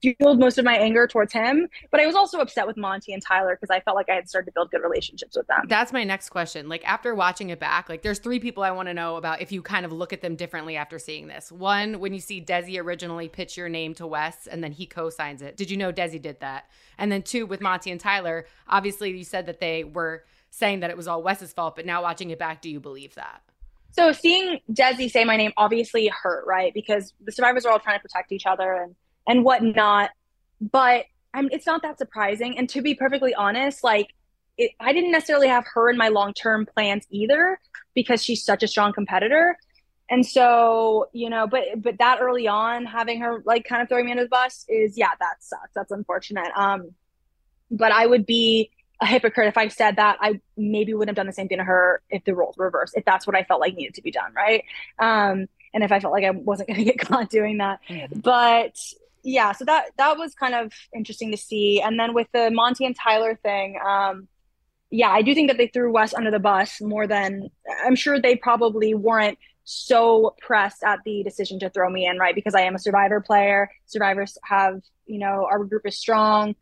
[0.00, 1.68] fueled most of my anger towards him.
[1.90, 4.28] But I was also upset with Monte and Tyler because I felt like I had
[4.28, 5.66] started to build good relationships with them.
[5.68, 6.68] That's my next question.
[6.68, 9.52] Like after watching it back, like there's three people I want to know about if
[9.52, 11.52] you kind of look at them differently after seeing this.
[11.52, 15.42] One, when you see Desi originally pitch your name to Wes and then he co-signs
[15.42, 15.56] it.
[15.56, 16.70] Did you know Desi did that?
[16.98, 20.90] And then two, with Monte and Tyler, obviously you said that they were saying that
[20.90, 23.42] it was all Wes's fault, but now watching it back, do you believe that?
[23.92, 26.72] So seeing Desi say my name obviously hurt, right?
[26.72, 28.94] Because the survivors are all trying to protect each other and
[29.28, 30.10] and whatnot.
[30.60, 32.58] But I'm, it's not that surprising.
[32.58, 34.08] And to be perfectly honest, like
[34.58, 37.58] it, I didn't necessarily have her in my long term plans either
[37.94, 39.56] because she's such a strong competitor.
[40.10, 44.06] And so, you know, but but that early on, having her like kind of throwing
[44.06, 45.70] me under the bus is yeah, that sucks.
[45.74, 46.50] That's unfortunate.
[46.56, 46.94] Um,
[47.70, 51.26] but I would be a hypocrite if I said that I maybe wouldn't have done
[51.26, 53.60] the same thing to her if the roles were reversed, if that's what I felt
[53.60, 54.64] like needed to be done, right?
[54.98, 57.80] Um, and if I felt like I wasn't going to get caught doing that.
[57.88, 58.20] Mm-hmm.
[58.20, 58.76] But
[59.22, 61.80] yeah, so that that was kind of interesting to see.
[61.80, 64.28] And then with the Monte and Tyler thing, um,
[64.90, 67.48] yeah, I do think that they threw Wes under the bus more than
[67.84, 72.34] I'm sure they probably weren't so pressed at the decision to throw me in, right?
[72.34, 73.70] Because I am a survivor player.
[73.86, 76.56] Survivors have, you know, our group is strong.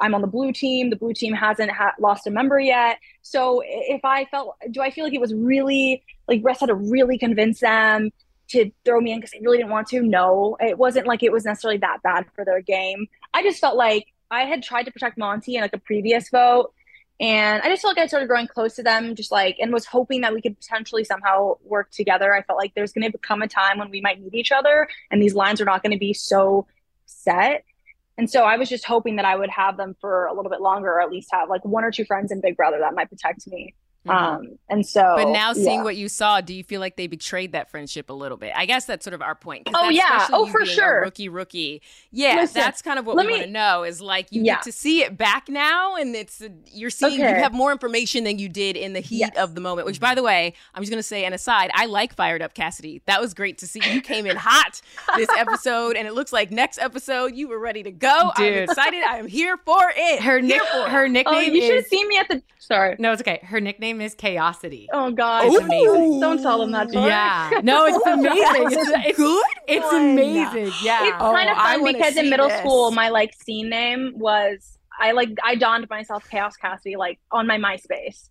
[0.00, 0.88] I'm on the blue team.
[0.88, 2.98] The blue team hasn't ha- lost a member yet.
[3.20, 6.74] So if I felt, do I feel like it was really like Wes had to
[6.74, 8.10] really convince them
[8.48, 10.02] to throw me in because they really didn't want to.
[10.02, 13.06] No, it wasn't like it was necessarily that bad for their game.
[13.32, 16.72] I just felt like I had tried to protect Monte in like a previous vote.
[17.20, 19.86] And I just felt like I started growing close to them, just like, and was
[19.86, 22.34] hoping that we could potentially somehow work together.
[22.34, 24.88] I felt like there's going to come a time when we might need each other,
[25.12, 26.66] and these lines are not going to be so
[27.06, 27.64] set.
[28.18, 30.60] And so I was just hoping that I would have them for a little bit
[30.60, 33.10] longer, or at least have like one or two friends in Big Brother that might
[33.10, 33.74] protect me.
[34.06, 34.10] Mm-hmm.
[34.10, 35.82] Um, and so, but now seeing yeah.
[35.82, 38.52] what you saw, do you feel like they betrayed that friendship a little bit?
[38.54, 39.68] I guess that's sort of our point.
[39.72, 41.80] Oh yeah, oh for sure, rookie, rookie.
[42.10, 43.82] Yeah, Listen, that's kind of what we want to know.
[43.82, 44.56] Is like you yeah.
[44.56, 47.30] get to see it back now, and it's you're seeing okay.
[47.30, 49.36] you have more information than you did in the heat yes.
[49.38, 49.86] of the moment.
[49.86, 51.70] Which, by the way, I'm just gonna say an aside.
[51.72, 53.00] I like fired up Cassidy.
[53.06, 53.80] That was great to see.
[53.90, 54.82] You came in hot
[55.16, 58.32] this episode, and it looks like next episode you were ready to go.
[58.36, 58.46] Dude.
[58.46, 59.02] I'm excited.
[59.02, 60.20] I am here for it.
[60.20, 61.36] Her nick, her nickname.
[61.36, 62.42] Oh, you should have seen me at the.
[62.58, 63.40] Sorry, no, it's okay.
[63.42, 64.86] Her nickname name is Chaosity.
[64.92, 66.20] Oh God, it's amazing.
[66.20, 66.92] Don't tell them that.
[66.92, 68.78] Yeah, no, it's amazing.
[68.78, 69.44] it's, it's good.
[69.66, 70.72] It's amazing.
[70.82, 72.58] Yeah, it's kind of oh, fun because in middle this.
[72.60, 77.46] school, my like scene name was I like I donned myself Chaos Cassidy like on
[77.46, 78.28] my MySpace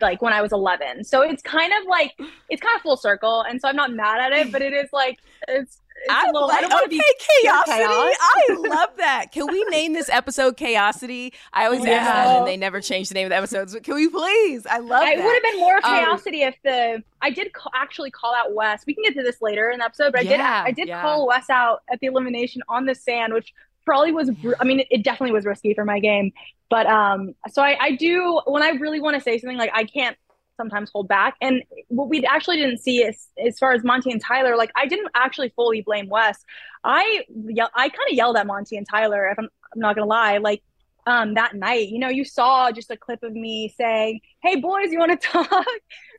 [0.00, 1.04] like when I was 11.
[1.04, 2.12] So it's kind of like
[2.48, 4.88] it's kind of full circle, and so I'm not mad at it, but it is
[4.92, 7.02] like it's I, little, like, I don't want to okay,
[7.42, 7.64] be chaosity.
[7.66, 8.16] chaos.
[8.20, 9.32] I love that.
[9.32, 11.32] Can we name this episode Chaosity?
[11.52, 11.92] I always Yeah.
[11.94, 13.72] ask that, and they never change the name of the episodes.
[13.74, 14.66] But can we please?
[14.66, 15.24] I love It that.
[15.24, 18.84] would have been more Um, chaosity if the I did call, actually call out Wes.
[18.86, 21.02] We can get to this later in the episode, but I did I did yeah.
[21.02, 23.52] call Wes out at the elimination on the sand, which
[23.84, 26.32] probably was br- I mean it, it definitely was risky for my game.
[26.70, 29.84] But um so I, I do when I really want to say something like I
[29.84, 30.16] can't
[30.56, 31.34] sometimes hold back.
[31.40, 34.86] And what we actually didn't see is as far as Monte and Tyler, like I
[34.86, 36.44] didn't actually fully blame Wes.
[36.84, 40.06] I yell, I kind of yelled at Monte and Tyler if I'm, I'm not gonna
[40.06, 40.62] lie, like
[41.06, 41.88] um that night.
[41.88, 45.28] You know, you saw just a clip of me saying, "Hey boys, you want to
[45.32, 45.66] talk?"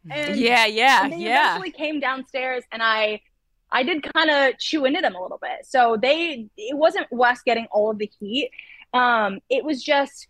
[0.10, 1.28] And Yeah, yeah, and they yeah.
[1.28, 3.22] eventually came downstairs and I
[3.72, 5.66] I did kind of chew into them a little bit.
[5.66, 8.52] So they it wasn't Wes getting all of the heat.
[8.94, 10.28] Um it was just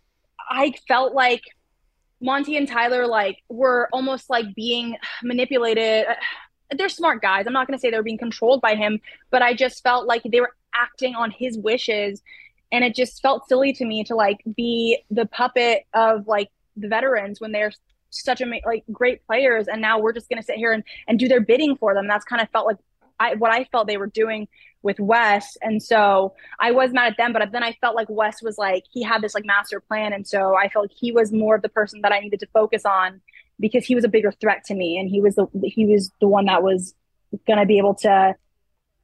[0.50, 1.42] I felt like
[2.20, 6.06] Monte and Tyler like were almost like being manipulated.
[6.76, 7.46] They're smart guys.
[7.46, 9.00] I'm not going to say they were being controlled by him,
[9.30, 12.22] but I just felt like they were acting on his wishes
[12.70, 16.88] and it just felt silly to me to like be the puppet of like the
[16.88, 17.72] veterans when they're
[18.10, 21.18] such a like great players and now we're just going to sit here and, and
[21.18, 22.78] do their bidding for them that's kind of felt like
[23.20, 24.48] I, what I felt they were doing
[24.82, 25.56] with Wes.
[25.60, 28.84] And so I was mad at them, but then I felt like Wes was like,
[28.90, 30.12] he had this like master plan.
[30.12, 32.46] And so I felt like he was more of the person that I needed to
[32.54, 33.20] focus on
[33.58, 34.98] because he was a bigger threat to me.
[34.98, 36.94] And he was the, he was the one that was
[37.46, 38.36] going to be able to,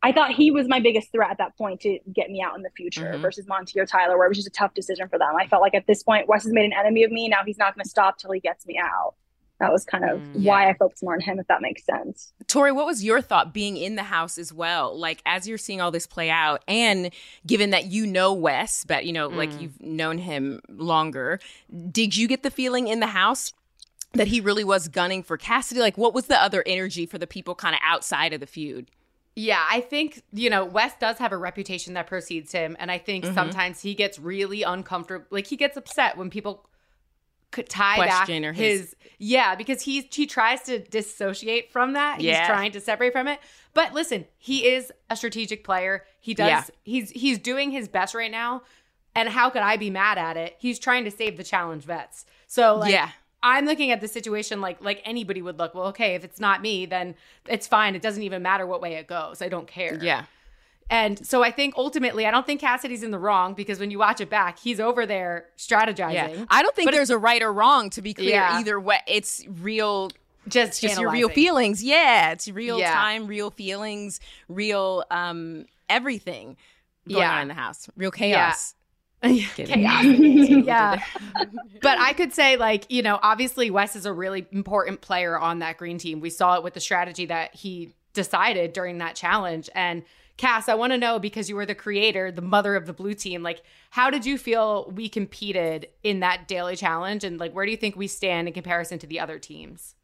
[0.03, 2.63] I thought he was my biggest threat at that point to get me out in
[2.63, 3.23] the future Mhm.
[3.23, 5.35] versus Monte or Tyler, where it was just a tough decision for them.
[5.37, 7.27] I felt like at this point, Wes has made an enemy of me.
[7.29, 9.15] Now he's not going to stop till he gets me out.
[9.65, 12.35] That was kind of Mm, why I focused more on him, if that makes sense.
[12.49, 14.97] Tori, what was your thought being in the house as well?
[14.99, 17.11] Like as you're seeing all this play out, and
[17.47, 19.61] given that you know Wes, but you know, like Mm.
[19.61, 21.41] you've known him longer,
[21.91, 23.53] did you get the feeling in the house
[24.13, 25.81] that he really was gunning for Cassidy?
[25.81, 28.91] Like, what was the other energy for the people kind of outside of the feud?
[29.37, 32.77] Yeah, I think, you know, Wes does have a reputation that precedes him.
[32.79, 33.35] And I think Mhm.
[33.35, 35.27] sometimes he gets really uncomfortable.
[35.31, 36.71] Like, he gets upset when people could
[37.63, 42.39] tie back or his, his- yeah because he he tries to dissociate from that Yeah.
[42.41, 43.41] he's trying to separate from it
[43.75, 46.65] but listen he is a strategic player he does Yeah.
[46.83, 48.63] he's he's doing his best right now
[49.15, 52.25] and how could i be mad at it he's trying to save the challenge vets
[52.47, 53.11] so like Yeah.
[53.47, 55.75] I'm looking at the situation like like anybody would look.
[55.75, 57.15] Well, okay, if it's not me, then
[57.47, 57.95] it's fine.
[57.95, 59.43] It doesn't even matter what way it goes.
[59.43, 59.99] I don't care.
[60.03, 60.25] Yeah.
[60.91, 63.99] And so I think ultimately, I don't think Cassidy's in the wrong because when you
[63.99, 66.13] watch it back, he's over there strategizing.
[66.13, 66.45] Yeah.
[66.51, 68.59] I don't think But there's a right or wrong, to be clear, Yeah.
[68.59, 68.99] either way.
[69.07, 70.11] It's real
[70.47, 71.83] just just your real feelings.
[71.83, 72.93] Yeah, it's real Yeah.
[72.93, 76.57] time, real feelings, real um everything
[77.09, 77.35] going Yeah.
[77.37, 77.89] on in the house.
[77.97, 78.75] Real chaos.
[79.23, 80.05] Chaos.
[80.05, 81.03] yeah.
[81.81, 85.61] but I could say, like, you know, obviously Wes is a really important player on
[85.61, 86.21] that green team.
[86.21, 89.71] We saw it with the strategy that he decided during that challenge.
[89.75, 90.03] And
[90.37, 93.15] Cass, I want to know because you were the creator, the mother of the blue
[93.15, 97.23] team, like, how did you feel we competed in that daily challenge?
[97.23, 99.95] And, like, where do you think we stand in comparison to the other teams?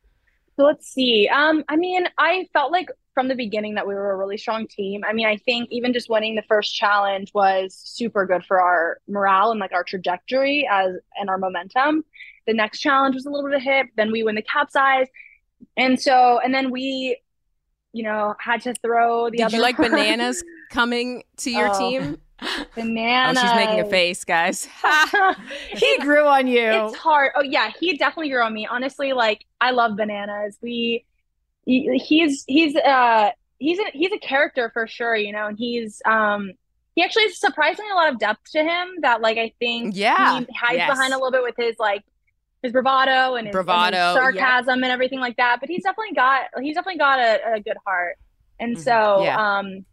[0.56, 1.28] So let's see.
[1.28, 4.66] Um, I mean, I felt like from the beginning that we were a really strong
[4.68, 5.02] team.
[5.08, 8.98] I mean, I think even just winning the first challenge was super good for our
[9.08, 12.04] morale and like our trajectory as and our momentum.
[12.46, 13.86] The next challenge was a little bit of a hit.
[13.96, 15.08] Then we win the capsize,
[15.76, 17.18] and so and then we,
[17.92, 21.70] you know, had to throw the Did other you like bananas coming to your Oh,
[21.70, 22.18] team?
[22.74, 23.30] bananas.
[23.30, 24.68] Oh, she's making a face, guys.
[25.74, 26.70] He grew on you.
[26.70, 27.32] It's hard.
[27.34, 28.66] Oh yeah, he definitely grew on me.
[28.66, 30.56] Honestly, like I love bananas.
[30.62, 31.04] We,
[31.66, 35.16] he, he's he's uh he's a he's a character for sure.
[35.16, 36.52] You know, and he's um
[36.94, 40.16] he actually has surprisingly a lot of depth to him that like I think Yeah,
[40.16, 40.86] he hides yes.
[40.86, 42.04] behind a little bit with his like
[42.62, 45.58] his bravado and his, and his Bravado, sarcasm and everything like that.
[45.60, 48.16] But he's definitely got he's definitely got a, a good heart.
[48.58, 48.78] And Mhm.
[48.78, 49.36] so Yeah.
[49.36, 49.86] um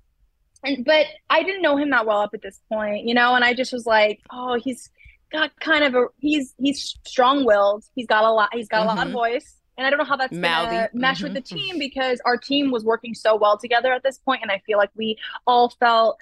[0.63, 3.43] and but I didn't know him that well up at this point, you know, and
[3.45, 4.89] I just was like, oh, he's
[5.31, 7.85] got kind of a he's he's strong willed.
[7.95, 9.11] He's got a lot he's got a lot of Mhm.
[9.11, 9.55] voice.
[9.77, 11.35] And I don't know how that's gonna mesh with Mhm.
[11.35, 14.59] the team because our team was working so well together at this point, and I
[14.65, 16.17] feel like we all felt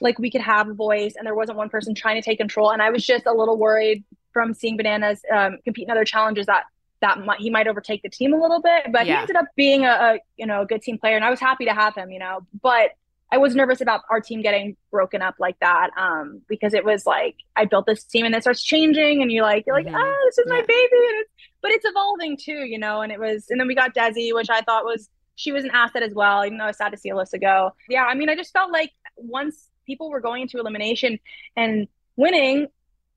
[0.00, 2.70] like we could have a voice, and there wasn't one person trying to take control.
[2.70, 4.04] And I was just a little worried
[4.34, 6.64] from seeing Bananas um, compete in other challenges that
[7.00, 8.92] that might, he might overtake the team a little bit.
[8.92, 11.30] But he ended up being a, a you know a good team player, and I
[11.30, 12.10] was happy to have him.
[12.10, 12.90] You know, but
[13.32, 17.04] I was nervous about our team getting broken up like that um, because it was
[17.06, 19.94] like I built this team and it starts changing, and you're like you're like Mhm.
[19.96, 21.30] oh this is my baby, and it's
[21.62, 23.00] but it's evolving too, you know.
[23.02, 25.70] And it was and then we got Desi, which I thought was she was an
[25.72, 27.72] asset as well, even though I was sad to see Alyssa go.
[27.88, 31.18] Yeah, I mean, I just felt like once people were going into elimination
[31.56, 32.68] and winning,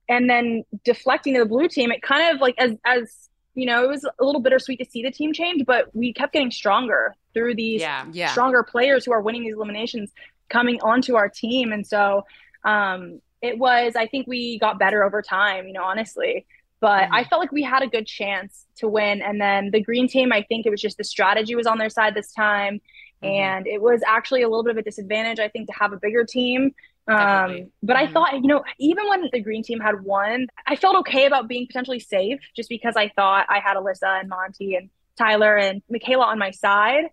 [0.10, 3.84] and then deflecting to the blue team, it kind of like as as you know,
[3.84, 7.16] it was a little bittersweet to see the team change, but we kept getting stronger
[7.34, 8.06] through these Yeah.
[8.12, 8.32] Yeah.
[8.32, 10.12] stronger players who are winning these eliminations.
[10.50, 11.74] coming onto our team.
[11.74, 12.24] And so
[12.64, 16.46] um, it was, I think we got better over time, you know, honestly.
[16.80, 17.16] But mm-hmm.
[17.16, 19.22] I felt like we had a good chance to win.
[19.22, 21.90] And then the green team, I think it was just the strategy was on their
[21.90, 22.80] side this time.
[23.22, 23.26] Mm-hmm.
[23.26, 25.98] And it was actually a little bit of a disadvantage, I think, to have a
[25.98, 26.74] bigger team.
[27.08, 28.10] Um, but mm-hmm.
[28.10, 31.48] I thought, you know, even when the green team had won, I felt okay about
[31.48, 35.82] being potentially safe just because I thought I had Alyssa and Monte and Tyler and
[35.90, 37.06] Michaela on my side.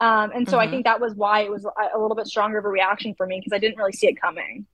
[0.00, 0.68] Um, and so mm-hmm.
[0.68, 3.26] I think that was why it was a little bit stronger of a reaction for
[3.26, 4.66] me because I didn't really see it coming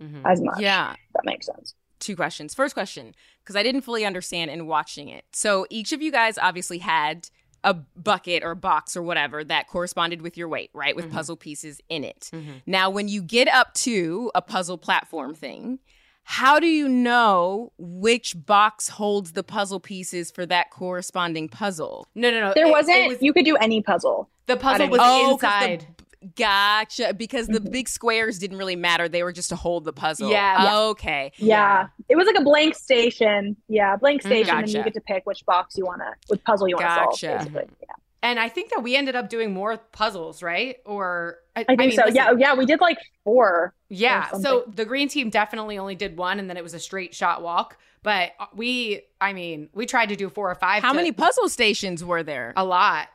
[0.00, 0.26] mm-hmm.
[0.26, 0.60] as much.
[0.60, 0.94] Yeah.
[1.14, 1.74] that makes sense.
[2.00, 2.54] Two questions.
[2.54, 5.24] First question, because I didn't fully understand in watching it.
[5.32, 7.28] So each of you guys obviously had
[7.68, 10.96] a bucket or box or whatever that corresponded with your weight, right?
[10.96, 11.16] With mm-hmm.
[11.16, 12.30] puzzle pieces in it.
[12.32, 12.52] Mm-hmm.
[12.64, 15.78] Now, when you get up to a puzzle platform thing,
[16.22, 22.08] how do you know which box holds the puzzle pieces for that corresponding puzzle?
[22.14, 22.52] No, no, no.
[22.54, 22.96] There it, wasn't.
[22.96, 24.30] It was, you could do any puzzle.
[24.46, 25.86] The puzzle was oh, inside.
[25.97, 25.97] The,
[26.36, 27.14] gotcha.
[27.14, 27.70] Because the mm-hmm.
[27.70, 29.08] big squares didn't really matter.
[29.08, 30.30] They were just to hold the puzzle.
[30.30, 30.78] Yeah.
[30.90, 31.32] Okay.
[31.36, 31.46] Yeah.
[31.46, 31.86] yeah.
[32.08, 33.56] It was like a blank station.
[33.68, 34.28] Yeah, blank mm-hmm.
[34.28, 34.64] station, mm, gotcha.
[34.64, 36.94] and you get to pick which box you want to, which puzzle you want to
[36.94, 37.26] gotcha.
[37.26, 37.52] solve.
[37.52, 37.76] Basically.
[37.82, 37.94] Yeah.
[38.22, 40.78] And I think that we ended up doing more puzzles, right?
[40.84, 42.02] Or I, I think I mean, so.
[42.02, 43.74] Listen, yeah, yeah, we did like four.
[43.88, 44.32] Yeah.
[44.32, 47.42] So the green team definitely only did one, and then it was a straight shot
[47.42, 47.78] walk.
[48.02, 50.82] But we, I mean, we tried to do four or five.
[50.82, 52.52] How to, many puzzle stations were there?
[52.56, 53.08] A lot,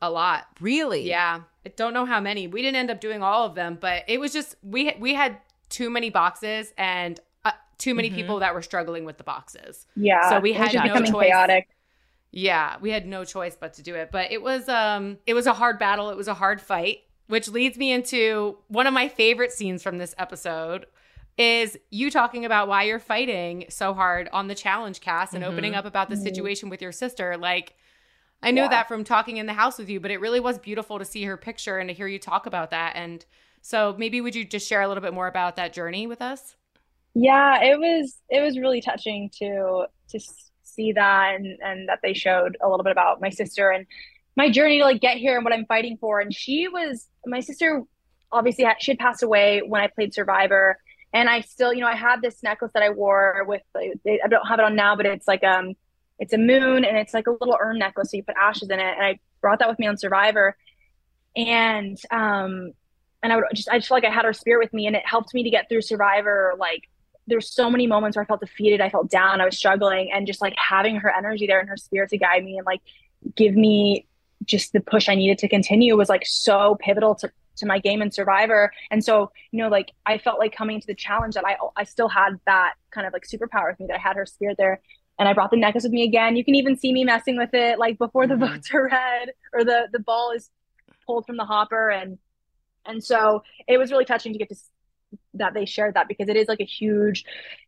[0.00, 0.46] a lot.
[0.60, 1.08] Really?
[1.08, 1.40] Yeah.
[1.66, 2.46] I don't know how many.
[2.46, 5.38] We didn't end up doing all of them, but it was just we we had
[5.68, 8.16] too many boxes and uh, too many mm-hmm.
[8.16, 9.86] people that were struggling with the boxes.
[9.96, 10.30] Yeah.
[10.30, 11.28] So we had no choice.
[11.28, 11.68] Chaotic.
[12.30, 14.10] Yeah, we had no choice but to do it.
[14.12, 16.10] But it was um it was a hard battle.
[16.10, 19.98] It was a hard fight, which leads me into one of my favorite scenes from
[19.98, 20.86] this episode
[21.38, 25.52] is you talking about why you're fighting so hard on the challenge cast and mm-hmm.
[25.52, 26.24] opening up about the mm-hmm.
[26.24, 27.36] situation with your sister.
[27.36, 27.74] Like
[28.42, 28.68] I knew yeah.
[28.68, 31.24] that from talking in the house with you, but it really was beautiful to see
[31.24, 32.94] her picture and to hear you talk about that.
[32.94, 33.24] And
[33.62, 36.56] so maybe would you just share a little bit more about that journey with us?
[37.14, 40.20] Yeah, it was it was really touching to to
[40.62, 43.86] see that and, and that they showed a little bit about my sister and
[44.36, 46.20] my journey to like get here and what I'm fighting for.
[46.20, 47.82] And she was my sister.
[48.30, 50.78] Obviously, she had passed away when I played Survivor,
[51.12, 53.62] and I still, you know, I had this necklace that I wore with.
[53.74, 55.74] I don't have it on now, but it's like um,
[56.18, 58.78] it's a moon and it's like a little urn necklace, so you put ashes in
[58.78, 58.94] it.
[58.96, 60.56] And I brought that with me on Survivor,
[61.36, 62.72] and um,
[63.22, 64.96] and I would just I just felt like I had her spirit with me, and
[64.96, 66.88] it helped me to get through Survivor like
[67.28, 70.26] there's so many moments where I felt defeated, I felt down, I was struggling, and
[70.26, 72.80] just like having her energy there and her spirit to guide me and like
[73.36, 74.06] give me
[74.44, 78.00] just the push I needed to continue was like so pivotal to to my game
[78.00, 81.44] and survivor and so you know like i felt like coming to the challenge that
[81.44, 84.24] i i still had that kind of like superpower with me that i had her
[84.24, 84.80] spirit there
[85.18, 87.54] and i brought the necklace with me again you can even see me messing with
[87.54, 88.54] it like before the mm-hmm.
[88.54, 90.50] votes are read or the the ball is
[91.06, 92.18] pulled from the hopper and
[92.86, 94.56] and so it was really touching to get to
[95.34, 97.24] that they shared that because it is like a huge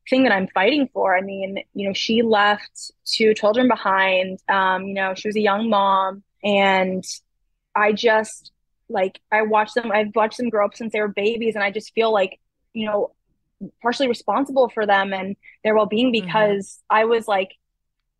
[0.08, 1.16] thing that I'm fighting for.
[1.16, 4.38] I mean, you know, she left two children behind.
[4.48, 7.04] Um, you know, she was a young mom and
[7.74, 8.52] I just
[8.88, 11.70] like I watched them I've watched them grow up since they were babies and I
[11.70, 12.40] just feel like,
[12.72, 13.12] you know,
[13.82, 16.26] partially responsible for them and their well-being mm-hmm.
[16.26, 16.96] because mm-hmm.
[16.96, 17.52] I was like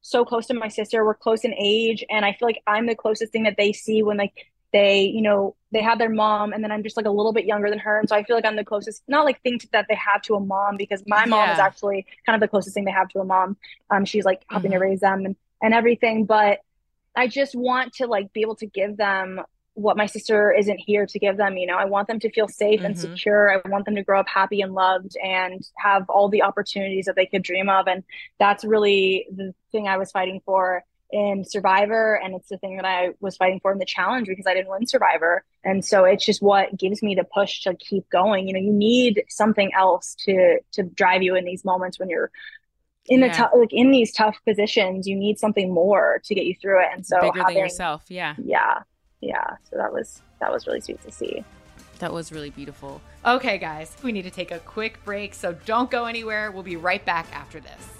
[0.03, 1.05] so close to my sister.
[1.05, 4.03] We're close in age and I feel like I'm the closest thing that they see
[4.03, 7.11] when like they you know they have their mom and then i'm just like a
[7.11, 9.41] little bit younger than her and so i feel like i'm the closest not like
[9.43, 11.53] thing to, that they have to a mom because my mom yeah.
[11.55, 13.57] is actually kind of the closest thing they have to a mom
[13.91, 14.81] um she's like helping mm-hmm.
[14.81, 16.61] to raise them and and everything but
[17.17, 19.41] i just want to like be able to give them
[19.81, 21.77] what my sister isn't here to give them you know?
[21.77, 22.87] I want them to feel safe mm-hmm.
[22.87, 23.53] and secure.
[23.53, 27.17] I want them to grow up happy and loved and have all the opportunities that
[27.17, 27.87] they could dream of.
[27.87, 28.05] And
[28.39, 32.85] that's really the thing i was fighting for in Survivor, and it's the thing that
[32.85, 36.25] I was fighting for in the challenge because I didn't win Survivor, and so it's
[36.25, 38.47] just what gives me the push to keep going.
[38.47, 42.31] You know, you need something else to to drive you in these moments when you're
[43.07, 43.33] in the yeah.
[43.33, 45.07] tough like in these tough positions.
[45.07, 48.05] You need something more to get you through it, and so bigger having, than yourself,
[48.09, 48.81] yeah, yeah,
[49.21, 49.57] yeah.
[49.71, 51.45] So that was that was really sweet to see.
[51.99, 53.03] That was really beautiful.
[53.27, 56.51] Okay, guys, we need to take a quick break, so don't go anywhere.
[56.51, 58.00] We'll be right back after this.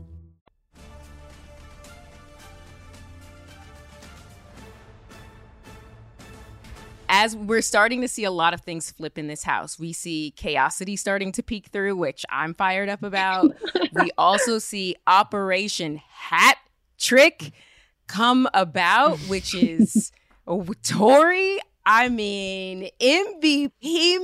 [7.21, 10.33] As we're starting to see a lot of things flip in this house, we see
[10.35, 13.53] chaosity starting to peek through, which I'm fired up about.
[13.93, 16.57] we also see Operation Hat
[16.97, 17.51] Trick
[18.07, 20.11] come about, which is
[20.47, 21.59] oh, Tori.
[21.85, 23.71] I mean, MVP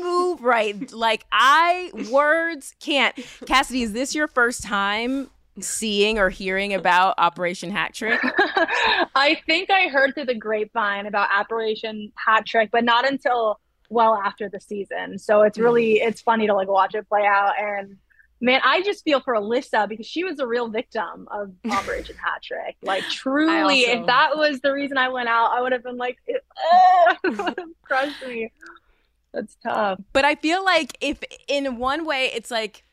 [0.02, 0.91] move, right?
[0.91, 3.16] Like, I words can't.
[3.45, 5.30] Cassidy, is this your first time
[5.60, 8.20] seeing or hearing about Operation Hat Trick?
[9.16, 14.16] I think I heard through the grapevine about Operation Hat Trick, but not until well
[14.16, 15.18] after the season.
[15.18, 16.08] So it's really hmm.
[16.08, 17.97] it's funny to like watch it play out and
[18.39, 22.41] man, I just feel for Alyssa because she was a real victim of Operation Hat
[22.43, 22.76] Trick.
[22.82, 23.99] Like truly, also...
[23.99, 27.30] if that was the reason I went out, I would have been like, oh, it
[27.30, 28.51] would have crushed me.
[29.34, 29.99] That's tough.
[30.14, 32.84] But I feel like if in one way it's like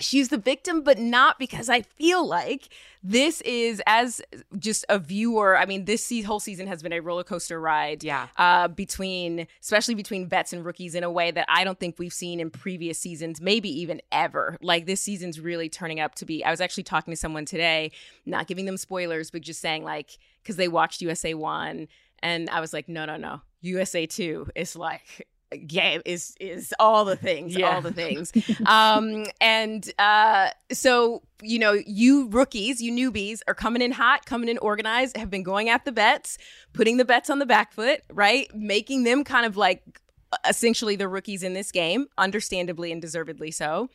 [0.00, 2.68] she's the victim, but not because I feel like
[3.02, 4.20] this is as
[4.58, 5.56] just a viewer.
[5.56, 8.02] I mean, this whole season has been a roller coaster ride.
[8.04, 8.28] Yeah.
[8.36, 12.12] Uh, between, especially between vets and rookies in a way that I don't think we've
[12.12, 14.56] seen in previous seasons, maybe even ever.
[14.60, 16.44] Like this season's really turning up to be.
[16.44, 17.92] I was actually talking to someone today,
[18.26, 21.88] not giving them spoilers, but just saying like, because they watched USA 1.
[22.20, 23.42] And I was like, no, no, no.
[23.60, 25.26] USA 2 is like
[25.66, 27.74] game is is all the things yeah.
[27.74, 28.32] all the things.
[28.66, 34.48] Um and uh so you know you rookies you newbies are coming in hot coming
[34.48, 36.36] in organized have been going at the bets
[36.72, 38.54] putting the bets on the back foot right?
[38.54, 39.82] Making them kind of like
[40.46, 43.88] essentially the rookies in this game understandably and deservedly so.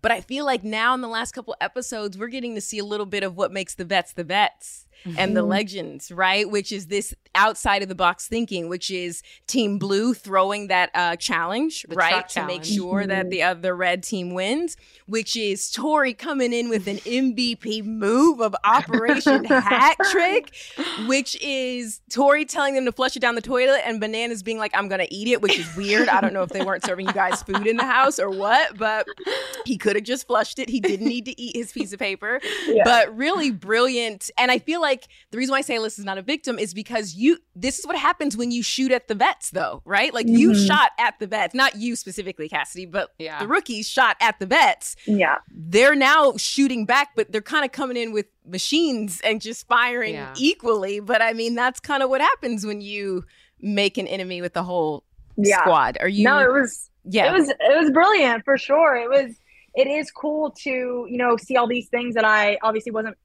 [0.00, 2.84] But i feel like now in the last couple episodes we're getting to see a
[2.84, 5.18] little bit of what makes the vets the vets mm-hmm.
[5.18, 5.50] and the mm-hmm.
[5.50, 6.48] legends, right?
[6.48, 11.16] Which is this outside of the box thinking, which is Team Blue throwing that uh,
[11.16, 12.58] challenge, the right, to challenge.
[12.58, 13.08] make sure mm-hmm.
[13.08, 14.76] that the other red team wins.
[15.06, 20.54] Which is Tori coming in with an MVP move of Operation Hat Trick,
[21.06, 24.72] which is Tori telling them to flush it down the toilet and Bananas being like,
[24.74, 26.08] "I'm gonna eat it," which is weird.
[26.08, 28.76] I don't know if they weren't serving you guys food in the house or what,
[28.78, 29.06] but
[29.66, 30.68] he could have just flushed it.
[30.68, 32.40] He didn't need to eat his piece of paper.
[32.66, 32.82] Yeah.
[32.84, 36.18] But really brilliant, and I feel like the reason why I say Alyssa is not
[36.18, 39.50] a victim is because you this is what happens when you shoot at the vets
[39.50, 40.12] though, right?
[40.12, 40.36] Like mm-hmm.
[40.36, 43.40] you shot at the vets, not you specifically, Cassidy, but yeah.
[43.40, 44.94] the rookies shot at the vets.
[45.06, 45.38] Yeah.
[45.50, 50.14] They're now shooting back, but they're kind of coming in with machines and just firing
[50.14, 50.34] yeah.
[50.36, 51.00] equally.
[51.00, 53.24] But I mean, that's kind of what happens when you
[53.60, 55.04] make an enemy with the whole
[55.36, 55.60] yeah.
[55.60, 55.96] squad.
[56.00, 57.28] Are you No, it was yeah.
[57.28, 58.96] It was it was brilliant for sure.
[58.96, 59.34] It was
[59.74, 63.16] it is cool to, you know, see all these things that I obviously wasn't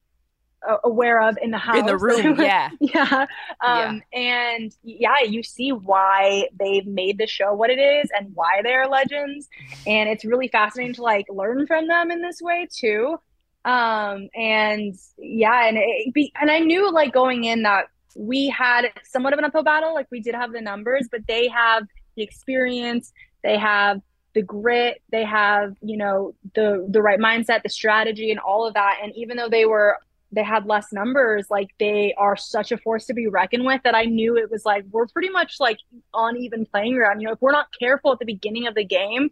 [0.83, 2.69] aware of in the house in the room yeah.
[2.79, 3.25] Yeah.
[3.65, 4.19] Um yeah.
[4.19, 8.87] and yeah you see why they've made the show what it is and why they're
[8.87, 9.47] legends.
[9.87, 13.17] And it's really fascinating to like learn from them in this way too.
[13.65, 17.85] Um and yeah and it, be, and i knew like going in that
[18.15, 19.93] we had somewhat of an uphill battle.
[19.93, 21.83] Like we did have the numbers but they have
[22.15, 23.13] the experience.
[23.43, 24.01] They have
[24.33, 25.01] the grit.
[25.11, 28.99] They have you know the the right mindset the strategy and all of that.
[29.01, 29.97] And even though they were
[30.31, 33.95] they had less numbers like they are such a force to be reckoned with that
[33.95, 35.79] i knew it was like we're pretty much like
[36.13, 37.21] on even playing ground.
[37.21, 39.29] You know if we're not careful at the beginning of the game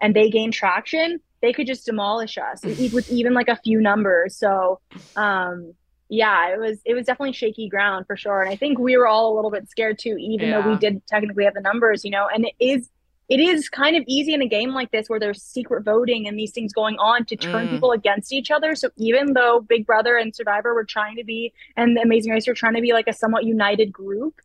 [0.00, 4.36] and they gain traction they could just demolish us with even like a few numbers.
[4.36, 4.80] So
[5.16, 5.74] um
[6.08, 8.40] yeah it was it was definitely shaky ground for sure.
[8.40, 10.62] And i think we were all a little bit scared too even yeah.
[10.62, 12.88] though we did technically have the numbers you know and it is
[13.28, 16.38] it is kind of easy in a game like this where there's secret voting and
[16.38, 17.70] these things going on to turn mm.
[17.72, 18.74] people against each other.
[18.74, 22.46] So even though Big Brother and Survivor were trying to be, and the Amazing Race
[22.46, 24.40] were trying to be like a somewhat united group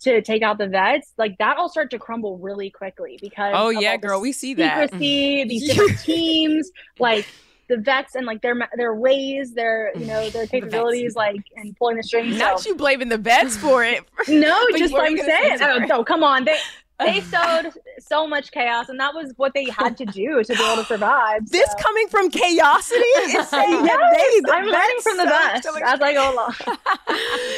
[0.00, 3.70] to take out the vets, like that all start to crumble really quickly because oh
[3.70, 6.70] yeah, girl, we see that secrecy, these different teams,
[7.00, 7.26] like
[7.68, 11.76] the vets and like their their ways, their you know their capabilities, the like and
[11.76, 12.38] pulling the strings.
[12.38, 12.68] Not so.
[12.68, 14.04] you blaming the vets for it.
[14.28, 16.56] no, just like saying, oh, no, come on, they
[16.98, 20.62] they sowed so much chaos, and that was what they had to do to be
[20.62, 21.48] able to survive.
[21.48, 25.66] This coming from chaosity is saying yes, that they, the I'm learning from the best
[25.68, 26.54] oh so as I go along.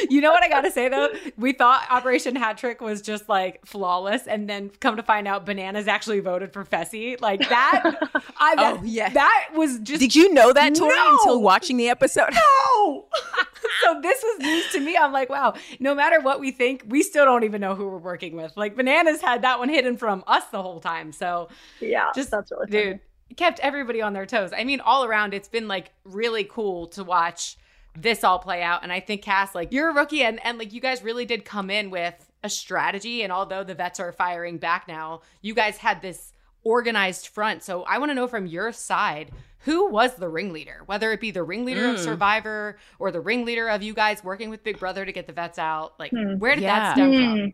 [0.09, 1.09] you know what I got to say though?
[1.37, 5.45] We thought Operation Hat Trick was just like flawless, and then come to find out,
[5.45, 7.19] Bananas actually voted for Fessy.
[7.19, 7.81] Like that.
[8.37, 9.99] I, that oh yeah, that was just.
[9.99, 11.17] Did you know that Tori no!
[11.17, 12.29] until watching the episode?
[12.33, 13.05] No.
[13.81, 14.97] so this was news to me.
[14.97, 15.53] I'm like, wow.
[15.79, 18.55] No matter what we think, we still don't even know who we're working with.
[18.55, 21.11] Like Bananas had that one hidden from us the whole time.
[21.11, 22.99] So yeah, just that's really dude
[23.35, 24.51] kept everybody on their toes.
[24.55, 27.57] I mean, all around, it's been like really cool to watch
[27.95, 28.83] this all play out.
[28.83, 31.45] And I think Cass, like you're a rookie, and and like you guys really did
[31.45, 33.23] come in with a strategy.
[33.23, 37.63] And although the vets are firing back now, you guys had this organized front.
[37.63, 39.31] So I want to know from your side
[39.65, 41.93] who was the ringleader, whether it be the ringleader mm.
[41.93, 45.33] of Survivor or the ringleader of you guys working with Big Brother to get the
[45.33, 45.99] vets out.
[45.99, 46.39] Like, mm.
[46.39, 46.79] where did yeah.
[46.79, 47.41] that stem mm.
[47.43, 47.53] from?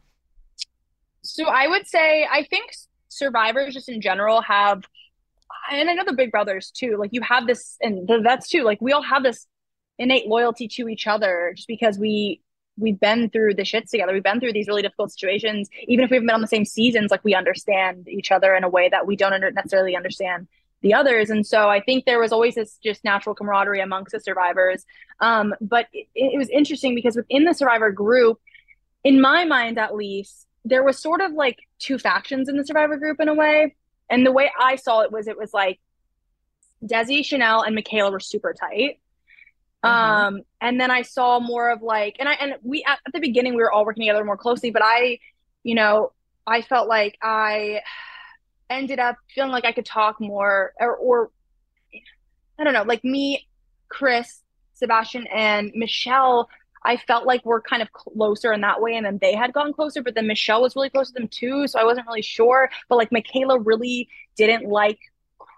[1.33, 2.71] So I would say I think
[3.09, 4.83] survivors just in general have
[5.71, 6.97] and I know the big brothers too.
[6.97, 8.63] Like you have this and the vets too.
[8.63, 9.47] Like we all have this
[9.97, 12.41] innate loyalty to each other just because we
[12.77, 14.13] we've been through the shits together.
[14.13, 15.67] We've been through these really difficult situations.
[15.87, 18.63] Even if we haven't been on the same seasons, like we understand each other in
[18.63, 20.47] a way that we don't under- necessarily understand
[20.81, 21.31] the others.
[21.31, 24.85] And so I think there was always this just natural camaraderie amongst the survivors.
[25.19, 28.39] Um, but it, it was interesting because within the survivor group,
[29.03, 32.97] in my mind at least, there was sort of like two factions in the survivor
[32.97, 33.75] group in a way.
[34.09, 35.79] And the way I saw it was it was like
[36.83, 38.99] Desi, Chanelle, and Michaela were super tight.
[39.83, 39.87] Mm-hmm.
[39.87, 43.19] Um, and then I saw more of like, and I and we at, at the
[43.19, 45.19] beginning we were all working together more closely, but I,
[45.63, 46.11] you know,
[46.45, 47.81] I felt like I
[48.69, 51.31] ended up feeling like I could talk more or, or
[52.59, 53.47] I don't know, like me,
[53.89, 54.41] Chris,
[54.73, 56.49] Sebastian, and Michelle.
[56.87, 59.73] I felt like we're kind of closer in that way, and then they had gone
[59.73, 62.69] closer, but then Michelle was really close to them too, so I wasn't really sure.
[62.87, 64.07] But like Michaela really
[64.37, 64.97] didn't like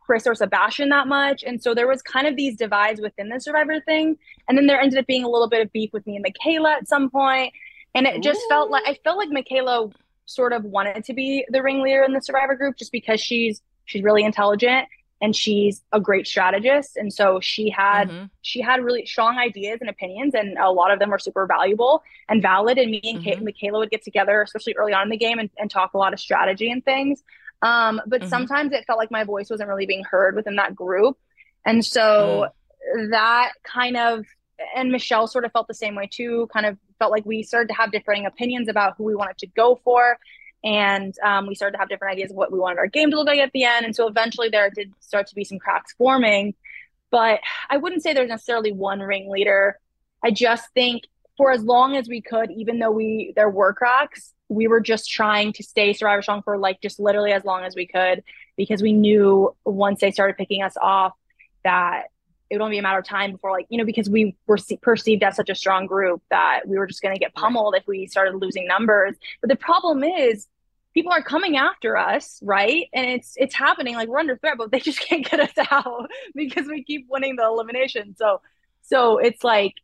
[0.10, 1.44] Chris or Sebastian that much.
[1.44, 4.18] And so there was kind of these divides within the survivor thing.
[4.48, 6.72] And then there ended up being a little bit of beef with me and Michaela
[6.72, 7.54] at some point.
[7.94, 8.50] And it just Ooh.
[8.50, 9.90] felt like I felt like Michaela
[10.26, 14.02] sort of wanted to be the ringleader in the survivor group just because she's she's
[14.02, 14.88] really intelligent
[15.22, 18.26] and she's a great strategist and so she had mm-hmm.
[18.42, 22.04] she had really strong ideas and opinions and a lot of them were super valuable
[22.30, 23.46] and valid and me and mm-hmm.
[23.46, 26.14] Michaela would get together especially early on in the game and, and talk a lot
[26.14, 27.24] of strategy and things
[27.62, 28.30] um, but mm-hmm.
[28.30, 31.18] sometimes it felt like my voice wasn't really being heard within that group.
[31.66, 32.48] And so
[32.96, 33.10] mm.
[33.12, 34.26] that kind of,
[34.76, 37.68] and Michelle sort of felt the same way too, kind of felt like we started
[37.70, 40.18] to have differing opinions about who we wanted to go for.
[40.64, 43.18] And um, we started to have different ideas of what we wanted our game to
[43.18, 43.86] look like at the end.
[43.86, 46.54] And so eventually there did start to be some cracks forming.
[47.12, 47.40] But
[47.70, 49.80] I wouldn't say there's necessarily one ringleader.
[50.24, 51.04] I just think
[51.38, 55.10] for as long as we could, even though we there were cracks, we were just
[55.10, 58.24] trying to stay survivor strong for like just literally as long as we could
[58.58, 61.14] because we knew once they started picking us off
[61.64, 62.08] that
[62.50, 64.58] it would only be a matter of time before like you know because we were
[64.82, 67.86] perceived as such a strong group that we were just going to get pummeled if
[67.88, 70.48] we started losing numbers but the problem is
[70.94, 74.72] people are coming after us right and it's it's happening like we're under threat but
[74.72, 78.42] they just can't get us out because we keep winning the elimination so
[78.82, 79.76] so it's like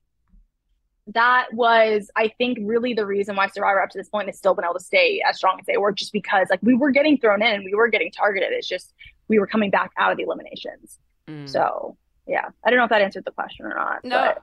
[1.07, 4.55] that was, I think, really the reason why Survivor up to this point has still
[4.55, 7.17] been able to stay as strong as they were, just because like we were getting
[7.17, 8.51] thrown in and we were getting targeted.
[8.51, 8.93] It's just
[9.27, 10.97] we were coming back out of the eliminations.
[11.27, 11.47] Mm.
[11.47, 11.97] So
[12.27, 14.03] yeah, I don't know if that answered the question or not.
[14.03, 14.33] No,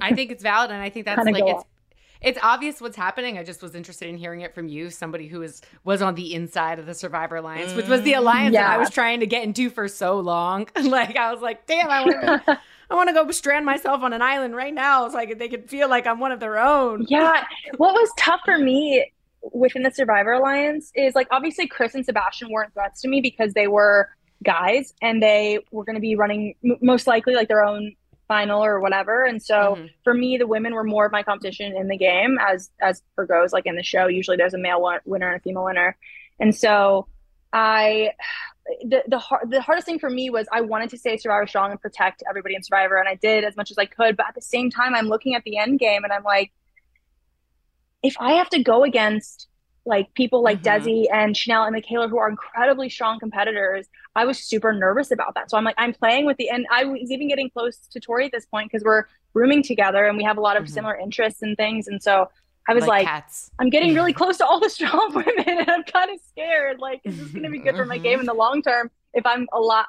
[0.00, 1.64] I think it's valid, and I think that's like it's
[2.20, 3.38] it's obvious what's happening.
[3.38, 6.34] I just was interested in hearing it from you, somebody who was was on the
[6.34, 8.18] inside of the Survivor Alliance, which was the mm.
[8.18, 8.68] alliance yeah.
[8.68, 10.68] that I was trying to get into for so long.
[10.82, 12.42] like I was like, damn, I want
[12.90, 15.68] I want to go strand myself on an island right now so like they could
[15.68, 17.04] feel like I'm one of their own.
[17.08, 17.44] Yeah.
[17.76, 19.12] What was tough for me
[19.52, 23.52] within the Survivor Alliance is like obviously Chris and Sebastian weren't threats to me because
[23.52, 24.08] they were
[24.44, 27.94] guys and they were going to be running m- most likely like their own
[28.28, 29.86] final or whatever and so mm-hmm.
[30.02, 33.24] for me the women were more of my competition in the game as as for
[33.24, 35.96] goes like in the show usually there's a male winner and a female winner
[36.40, 37.06] and so
[37.52, 38.10] i
[38.84, 41.70] the the, hard, the hardest thing for me was I wanted to stay Survivor strong
[41.70, 44.16] and protect everybody in Survivor, and I did as much as I could.
[44.16, 46.52] But at the same time, I'm looking at the end game, and I'm like,
[48.02, 49.48] if I have to go against
[49.86, 50.88] like people like mm-hmm.
[50.88, 55.34] Desi and Chanelle and Michaela who are incredibly strong competitors, I was super nervous about
[55.34, 55.50] that.
[55.50, 58.26] So I'm like, I'm playing with the, and I was even getting close to Tori
[58.26, 60.74] at this point because we're rooming together and we have a lot of mm-hmm.
[60.74, 61.86] similar interests and things.
[61.86, 62.28] And so
[62.68, 63.24] I was like, like
[63.58, 66.80] I'm getting really close to all the strong women, and I'm kind of scared.
[66.80, 69.24] Like, is this going to be good for my game in the long term if
[69.24, 69.86] I'm a lot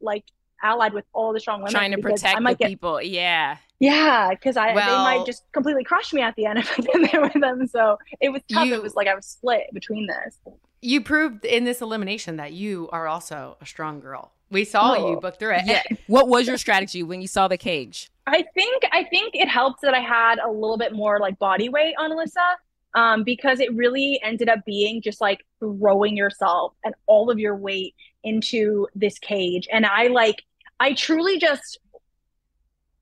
[0.00, 0.24] like
[0.62, 1.72] allied with all the strong women?
[1.72, 5.50] Trying to protect I the get, people, yeah, yeah, because I well, they might just
[5.52, 7.66] completely crush me at the end if I get there with them.
[7.70, 8.66] So it was tough.
[8.66, 10.38] You, it was like I was split between this.
[10.82, 14.32] You proved in this elimination that you are also a strong girl.
[14.50, 15.10] We saw oh.
[15.10, 15.62] you book through it.
[15.66, 15.82] Yeah.
[16.08, 18.10] what was your strategy when you saw the cage?
[18.26, 21.68] I think I think it helped that I had a little bit more like body
[21.68, 22.56] weight on Alyssa.
[22.92, 27.54] Um, because it really ended up being just like throwing yourself and all of your
[27.54, 29.68] weight into this cage.
[29.72, 30.42] And I like
[30.80, 31.78] I truly just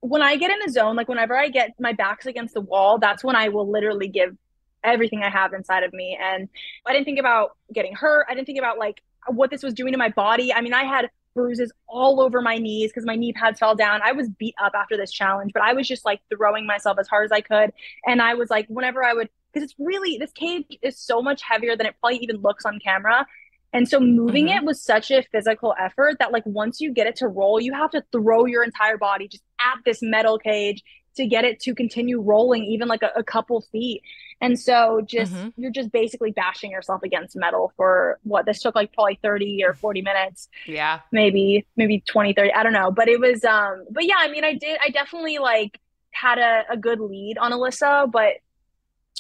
[0.01, 2.99] when I get in the zone, like whenever I get my back's against the wall,
[2.99, 4.36] that's when I will literally give
[4.84, 6.18] everything I have inside of me.
[6.20, 6.49] And
[6.86, 8.26] I didn't think about getting hurt.
[8.28, 10.53] I didn't think about like what this was doing to my body.
[10.53, 14.01] I mean, I had bruises all over my knees because my knee pads fell down.
[14.03, 17.09] I was beat up after this challenge, but I was just like throwing myself as
[17.09, 17.72] hard as I could.
[18.07, 21.42] And I was like, whenever I would, because it's really, this cage is so much
[21.42, 23.26] heavier than it probably even looks on camera.
[23.73, 24.59] And so moving mm-hmm.
[24.59, 27.75] it was such a physical effort that like once you get it to roll, you
[27.75, 30.83] have to throw your entire body just at this metal cage
[31.16, 34.03] to get it to continue rolling even like a, a couple feet.
[34.41, 35.49] And so just mm-hmm.
[35.57, 39.75] you're just basically bashing yourself against metal for what this took like probably 30 or
[39.75, 40.49] 40 minutes.
[40.66, 41.01] Yeah.
[41.12, 44.45] Maybe maybe 20 30 I don't know, but it was um but yeah, I mean
[44.45, 45.79] I did I definitely like
[46.11, 48.35] had a, a good lead on Alyssa, but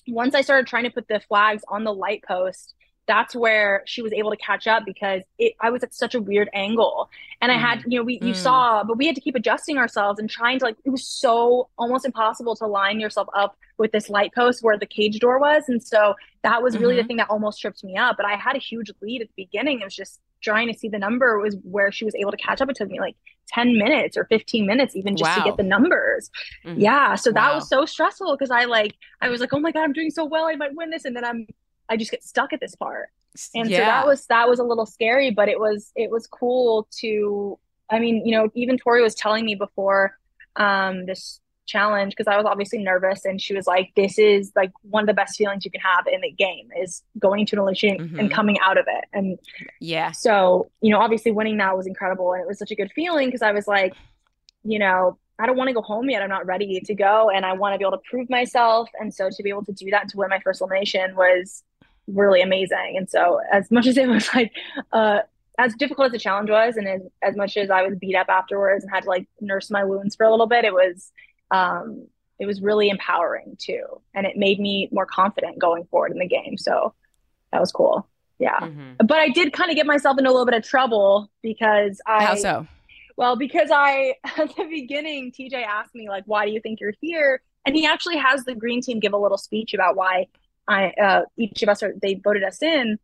[0.06, 2.74] once I started trying to put the flags on the light post,
[3.08, 6.20] that's where she was able to catch up because it, I was at such a
[6.20, 7.08] weird angle.
[7.40, 7.56] And mm.
[7.56, 8.36] I had, you know, we, you mm.
[8.36, 11.70] saw, but we had to keep adjusting ourselves and trying to like, it was so
[11.78, 15.64] almost impossible to line yourself up with this light post where the cage door was.
[15.68, 17.02] And so that was really mm-hmm.
[17.02, 18.16] the thing that almost tripped me up.
[18.18, 19.80] But I had a huge lead at the beginning.
[19.80, 22.60] It was just trying to see the number was where she was able to catch
[22.60, 22.68] up.
[22.68, 23.16] It took me like
[23.48, 25.42] 10 minutes or 15 minutes even just wow.
[25.42, 26.30] to get the numbers.
[26.66, 26.78] Mm-hmm.
[26.78, 27.14] Yeah.
[27.14, 27.54] So that wow.
[27.54, 30.26] was so stressful because I like, I was like, oh my God, I'm doing so
[30.26, 30.44] well.
[30.44, 31.06] I might win this.
[31.06, 31.46] And then I'm
[31.88, 33.08] I just get stuck at this part.
[33.54, 33.78] And yeah.
[33.78, 37.58] so that was that was a little scary, but it was it was cool to
[37.90, 40.18] I mean, you know, even Tori was telling me before
[40.56, 44.72] um this challenge because I was obviously nervous and she was like, This is like
[44.82, 47.60] one of the best feelings you can have in the game is going to an
[47.60, 48.18] elimination mm-hmm.
[48.18, 49.04] and coming out of it.
[49.12, 49.38] And
[49.80, 50.10] yeah.
[50.10, 53.28] So, you know, obviously winning that was incredible and it was such a good feeling
[53.28, 53.94] because I was like,
[54.64, 56.20] you know, I don't want to go home yet.
[56.20, 58.88] I'm not ready to go and I want to be able to prove myself.
[58.98, 61.62] And so to be able to do that and to win my first elimination was
[62.08, 62.94] really amazing.
[62.96, 64.52] And so as much as it was like
[64.92, 65.20] uh
[65.58, 68.28] as difficult as the challenge was and as, as much as I was beat up
[68.28, 71.10] afterwards and had to like nurse my wounds for a little bit, it was
[71.50, 72.06] um
[72.38, 73.84] it was really empowering too.
[74.14, 76.56] And it made me more confident going forward in the game.
[76.56, 76.94] So
[77.52, 78.06] that was cool.
[78.38, 78.58] Yeah.
[78.60, 79.06] Mm-hmm.
[79.06, 82.24] But I did kind of get myself into a little bit of trouble because I
[82.24, 82.66] How so?
[83.16, 86.94] Well, because I at the beginning, TJ asked me like, "Why do you think you're
[87.00, 90.28] here?" And he actually has the green team give a little speech about why
[90.68, 92.98] I uh, each of us are they voted us in,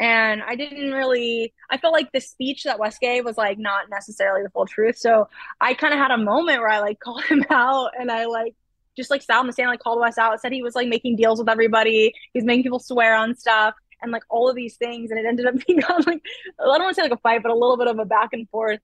[0.00, 1.52] and I didn't really.
[1.70, 4.96] I felt like the speech that Wes gave was like not necessarily the full truth.
[4.96, 5.28] So
[5.60, 8.54] I kind of had a moment where I like called him out, and I like
[8.96, 11.16] just like sat on the stand, like called Wes out, said he was like making
[11.16, 15.10] deals with everybody, he's making people swear on stuff, and like all of these things,
[15.10, 16.22] and it ended up being on like
[16.58, 18.30] I don't want to say like a fight, but a little bit of a back
[18.32, 18.80] and forth.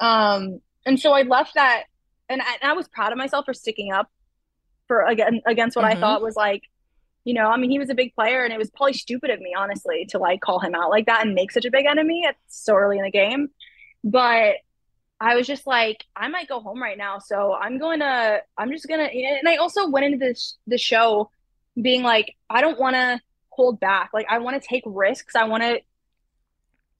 [0.00, 1.84] Um, and so I left that,
[2.28, 4.10] and I, and I was proud of myself for sticking up
[4.88, 5.98] for again against what mm-hmm.
[5.98, 6.64] I thought was like
[7.24, 9.40] you know, I mean, he was a big player, and it was probably stupid of
[9.40, 12.24] me, honestly, to like call him out like that and make such a big enemy
[12.26, 13.48] at so early in the game.
[14.02, 14.56] But
[15.20, 18.72] I was just like, I might go home right now, so I'm going to, I'm
[18.72, 19.04] just gonna.
[19.04, 21.30] And I also went into this the show
[21.80, 24.10] being like, I don't want to hold back.
[24.14, 25.36] Like, I want to take risks.
[25.36, 25.80] I want to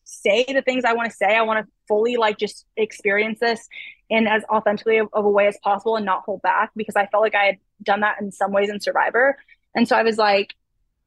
[0.05, 1.35] say the things I want to say.
[1.35, 3.67] I want to fully like just experience this
[4.11, 7.07] in as authentically of, of a way as possible and not hold back because I
[7.07, 9.39] felt like I had done that in some ways in Survivor.
[9.75, 10.55] And so I was like,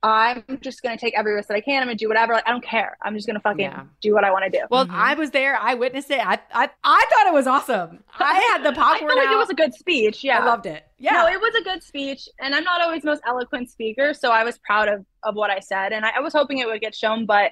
[0.04, 1.82] I'm just gonna take every risk that I can.
[1.82, 2.34] I'm gonna do whatever.
[2.34, 2.98] Like, I don't care.
[3.02, 3.86] I'm just gonna fucking yeah.
[4.02, 4.66] do what I want to do.
[4.70, 4.94] Well, mm-hmm.
[4.94, 5.56] I was there.
[5.56, 6.20] I witnessed it.
[6.20, 8.04] I, I I thought it was awesome.
[8.20, 9.12] I had the popcorn.
[9.12, 10.22] I felt like it was a good speech.
[10.22, 10.84] Yeah, I loved it.
[11.00, 12.28] Yeah, no, it was a good speech.
[12.42, 15.60] And I'm not always most eloquent speaker, so I was proud of of what I
[15.60, 17.26] said, and I, I was hoping it would get shown.
[17.26, 17.52] But,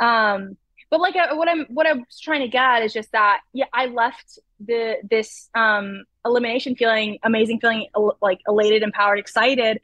[0.00, 0.56] um,
[0.90, 3.66] but like uh, what I'm what I was trying to get is just that yeah,
[3.72, 7.86] I left the this um elimination feeling amazing, feeling
[8.20, 9.80] like elated, empowered, excited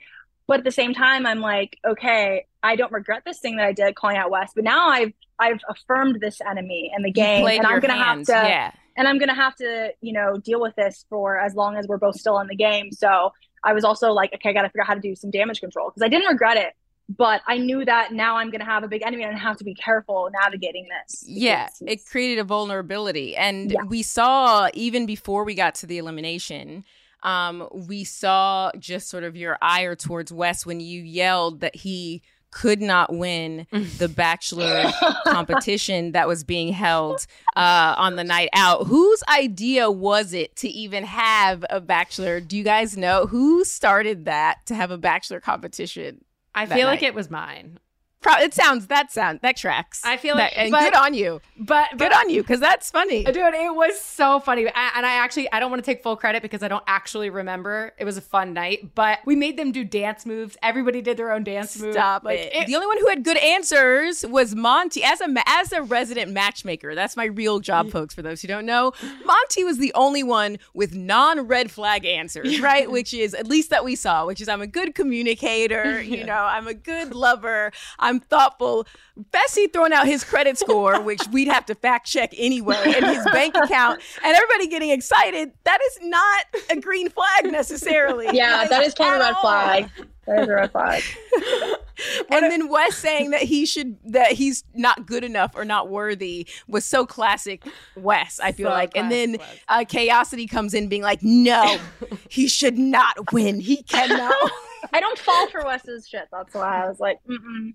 [0.48, 3.72] but at the same time, I'm like, okay, I don't regret this thing that I
[3.72, 7.64] did calling out Wes but now I've I've affirmed this enemy in the game, and
[7.64, 8.72] I'm gonna have to, yeah.
[8.96, 11.98] and I'm gonna have to, you know, deal with this for as long as we're
[11.98, 12.90] both still in the game.
[12.90, 13.32] So
[13.62, 15.90] I was also like, okay, I gotta figure out how to do some damage control
[15.90, 16.72] because I didn't regret it,
[17.08, 19.64] but I knew that now I'm gonna have a big enemy and I have to
[19.64, 21.22] be careful navigating this.
[21.24, 23.84] Yeah, it created a vulnerability, and yeah.
[23.84, 26.84] we saw even before we got to the elimination
[27.22, 32.22] um, we saw just sort of your ire towards Wes when you yelled that he
[32.50, 33.66] could not win
[33.98, 34.90] the bachelor
[35.26, 38.86] competition that was being held uh, on the night out.
[38.86, 42.40] Whose idea was it to even have a bachelor?
[42.40, 46.24] Do you guys know who started that to have a bachelor competition?
[46.54, 46.84] I feel night?
[46.84, 47.78] like it was mine.
[48.20, 50.02] Pro- it sounds that sound that tracks.
[50.04, 51.40] I feel like, that, and but, good on you.
[51.56, 53.36] But, but good on you because that's funny, dude.
[53.36, 56.64] It was so funny, and I actually I don't want to take full credit because
[56.64, 57.92] I don't actually remember.
[57.96, 60.56] It was a fun night, but we made them do dance moves.
[60.64, 61.92] Everybody did their own dance Stop move.
[61.94, 62.54] Stop like, it.
[62.54, 62.66] it.
[62.66, 66.96] The only one who had good answers was Monte As a as a resident matchmaker,
[66.96, 68.16] that's my real job, folks.
[68.16, 68.94] For those who don't know,
[69.24, 72.90] Monte was the only one with non red flag answers, right?
[72.90, 74.26] Which is at least that we saw.
[74.26, 76.02] Which is I'm a good communicator.
[76.02, 77.70] You know, I'm a good lover.
[77.98, 78.86] I'm thoughtful.
[79.32, 83.24] Fessy throwing out his credit score, which we'd have to fact check anyway, and his
[83.32, 85.50] bank account, and everybody getting excited.
[85.64, 88.28] That is not a green flag necessarily.
[88.32, 89.90] Yeah, that is kind of a red flag.
[90.26, 91.02] That is a red flag.
[92.30, 96.46] and then Wes saying that he should that he's not good enough or not worthy
[96.68, 97.64] was so classic
[97.96, 98.38] Wes.
[98.38, 99.38] I feel So like, and then
[99.68, 101.78] uh, Chaosity comes in being like, "No,
[102.28, 103.58] he should not win.
[103.60, 104.34] He cannot."
[104.92, 106.28] I don't fall for Wes's shit.
[106.30, 107.74] That's why I was like, Mm-mm.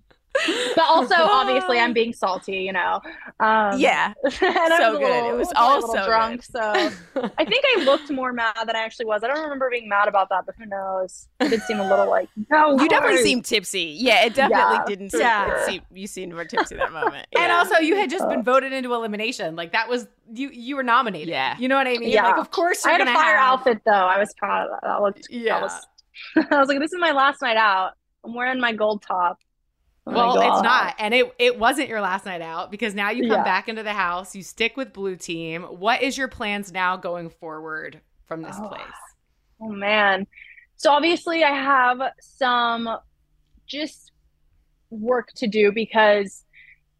[0.74, 3.00] But also obviously I'm being salty, you know.
[3.40, 4.12] Um, Yeah.
[4.24, 5.08] and I So was good.
[5.08, 6.42] little- It was a all so drunk.
[6.42, 9.22] So I think I looked more mad than I actually was.
[9.22, 11.28] I don't remember being mad about that, but who knows?
[11.40, 12.78] It did seem a little like no.
[12.80, 13.96] You definitely seemed tipsy.
[13.98, 15.56] Yeah, it definitely Yeah, didn't for seem, sure.
[15.56, 17.26] it seemed- you seemed more tipsy that moment.
[17.36, 19.56] And also, you had just been voted into elimination.
[19.56, 20.50] Like that was you.
[20.50, 21.28] You were nominated.
[21.28, 21.56] Yeah.
[21.58, 22.10] You know what I mean?
[22.10, 22.24] Yeah.
[22.28, 23.60] Like, of course I you're had a gonna fire have.
[23.60, 23.92] outfit though.
[23.92, 24.80] I was proud of that.
[24.86, 25.28] That looked.
[25.30, 25.60] Yeah.
[25.60, 25.86] That was,
[26.50, 27.92] I was like, this is my last night out.
[28.24, 29.38] I'm wearing my gold top.
[30.06, 33.22] Oh Well, it's not, and it it wasn't your last night out because now you
[33.22, 33.42] come Yeah.
[33.42, 34.34] back into the house.
[34.36, 35.62] You stick with blue team.
[35.62, 38.68] What is your plans now going forward from this Oh.
[38.68, 39.14] place?
[39.60, 40.26] Oh man.
[40.76, 42.88] So obviously I have some
[43.66, 44.12] just
[44.90, 46.44] work to do because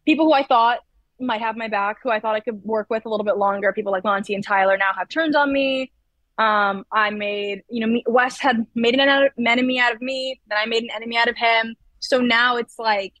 [0.05, 0.79] people who I thought
[1.19, 3.71] might have my back, who I thought I could work with a little bit longer,
[3.71, 5.91] people like Monte and Tyler now have turned on me.
[6.37, 10.57] Um, I made, you know, me, Wes had made an enemy out of me, then
[10.57, 11.75] I made an enemy out of him.
[11.99, 13.13] So now it's like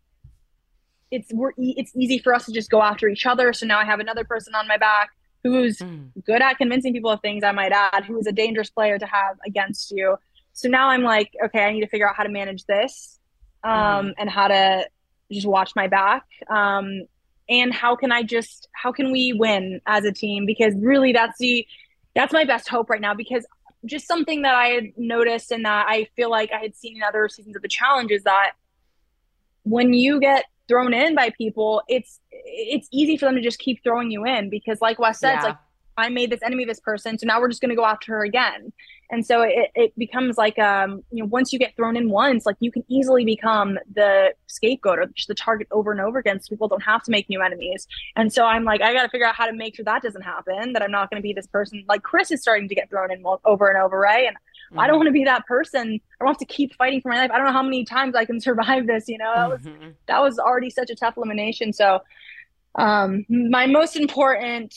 [1.11, 3.53] it's we're e- it's easy for us to just go after each other.
[3.53, 5.09] So now I have another person on my back
[5.43, 5.79] who's
[6.25, 9.05] good at convincing people of things, I might add, who is a dangerous player to
[9.05, 10.17] have against you.
[10.53, 13.19] So now I'm like, okay, I need to figure out how to manage this
[13.63, 14.89] um, and how to
[15.31, 16.23] just watch my back.
[16.49, 17.03] Um,
[17.47, 20.47] and how can I just, how can we win as a team?
[20.47, 21.67] Because really that's the,
[22.15, 23.45] that's my best hope right now because
[23.85, 27.03] just something that I had noticed and that I feel like I had seen in
[27.03, 28.53] other seasons of the challenge is that
[29.65, 33.83] when you get thrown in by people, it's it's easy for them to just keep
[33.83, 35.49] throwing you in because like Wes said, it's Yeah.
[35.49, 35.57] like
[35.97, 38.23] I made this enemy of this person, so now we're just gonna go after her
[38.23, 38.71] again.
[39.11, 42.45] And so it, it becomes like um, you know, once you get thrown in once,
[42.45, 46.39] like you can easily become the scapegoat or just the target over and over again.
[46.41, 47.87] So people don't have to make new enemies.
[48.15, 50.73] And so I'm like, I gotta figure out how to make sure that doesn't happen,
[50.73, 53.23] that I'm not gonna be this person like Chris is starting to get thrown in
[53.45, 54.27] over and over, right?
[54.27, 54.37] And
[54.79, 55.99] I don't want to be that person.
[56.19, 57.31] I don't have to keep fighting for my life.
[57.31, 59.33] I don't know how many times I can survive this, you know.
[59.35, 59.93] That was Mhm.
[60.07, 61.73] that was already such a tough elimination.
[61.73, 62.01] So,
[62.75, 64.75] um, my most important,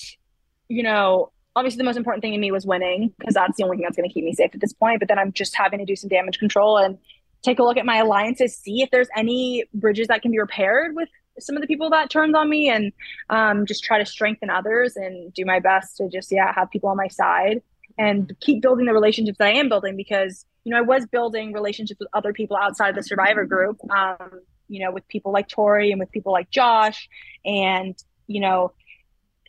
[0.68, 3.76] you know, obviously the most important thing to me was winning because that's the only
[3.76, 5.00] thing that's going to keep me safe at this point.
[5.00, 6.98] But then I'm just having to do some damage control and
[7.42, 10.94] take a look at my alliances, see if there's any bridges that can be repaired
[10.94, 11.08] with
[11.40, 12.92] some of the people that turned on me, and
[13.30, 16.88] um, just try to strengthen others and do my best to just yeah have people
[16.88, 17.62] on my side
[17.98, 21.52] and keep building the relationships that I am building because you know I was building
[21.52, 23.78] relationships with other people outside of the Survivor group.
[23.90, 27.08] Um, you know, with people like Tori and with people like Josh,
[27.44, 27.94] and
[28.26, 28.72] you know,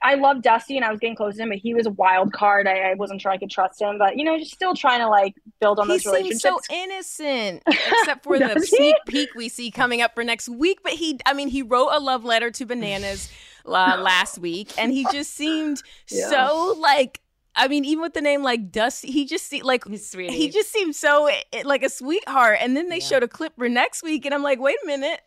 [0.01, 2.31] I love Dusty and I was getting close to him, but he was a wild
[2.31, 2.67] card.
[2.69, 5.09] I, I wasn't sure I could trust him, but you know, just still trying to
[5.09, 6.41] like build on he those seems relationships.
[6.69, 10.79] so innocent, except for the sneak peek we see coming up for next week.
[10.83, 13.29] But he, I mean, he wrote a love letter to Bananas
[13.65, 13.69] uh,
[13.99, 16.29] last week, and he just seemed Yeah.
[16.29, 17.19] so like.
[17.55, 20.95] I mean, even with the name like Dusty, he just seemed like he just seemed
[20.95, 22.59] so eh, like a sweetheart.
[22.61, 23.05] And then they Yeah.
[23.05, 25.19] showed a clip for next week, and I'm like, wait a minute,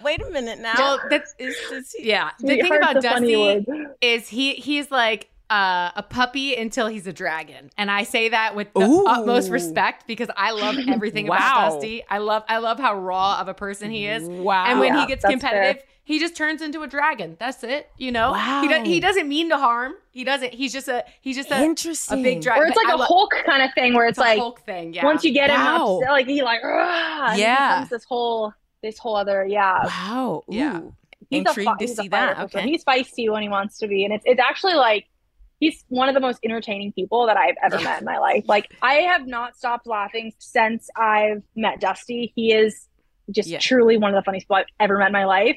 [0.00, 0.74] wait a minute now.
[0.78, 2.30] Well, that's is, is he- yeah.
[2.38, 3.64] The thing about Dusty
[4.00, 8.54] is he he's like uh, a puppy until he's a dragon, and I say that
[8.54, 9.06] with the Ooh.
[9.06, 11.36] utmost respect because I love everything Wow.
[11.38, 12.04] about Dusty.
[12.08, 14.66] I love I love how raw of a person he is, Wow.
[14.66, 15.78] and when Yeah, he gets competitive.
[15.82, 15.86] fair.
[16.10, 17.36] He just turns into a dragon.
[17.38, 17.88] That's it.
[17.96, 18.62] You know, Wow.
[18.62, 19.92] he, do, he doesn't mean to harm.
[20.10, 20.52] He doesn't.
[20.52, 22.22] He's just a he's just a, a Interesting.
[22.24, 22.64] big dragon.
[22.64, 24.92] or it's like a Hulk kind of thing where it's, it's a like Hulk thing.
[24.92, 25.04] Yeah.
[25.04, 25.98] once you get him Wow.
[25.98, 27.32] upset, like he like Yeah.
[27.32, 28.52] it becomes this whole
[28.82, 29.84] this whole other yeah.
[29.84, 30.42] Wow.
[30.48, 30.80] Yeah.
[31.28, 32.36] He's Intrigued a, to he's see that.
[32.36, 32.42] fighter.
[32.46, 32.62] Okay.
[32.68, 35.06] He's feisty when he wants to be, and it's it's actually like
[35.60, 38.46] he's one of the most entertaining people that I've ever met in my life.
[38.48, 42.32] Like I have not stopped laughing since I've met Dusty.
[42.34, 42.88] He is
[43.30, 43.58] just Yeah.
[43.60, 45.56] truly one of the funniest people I've ever met in my life.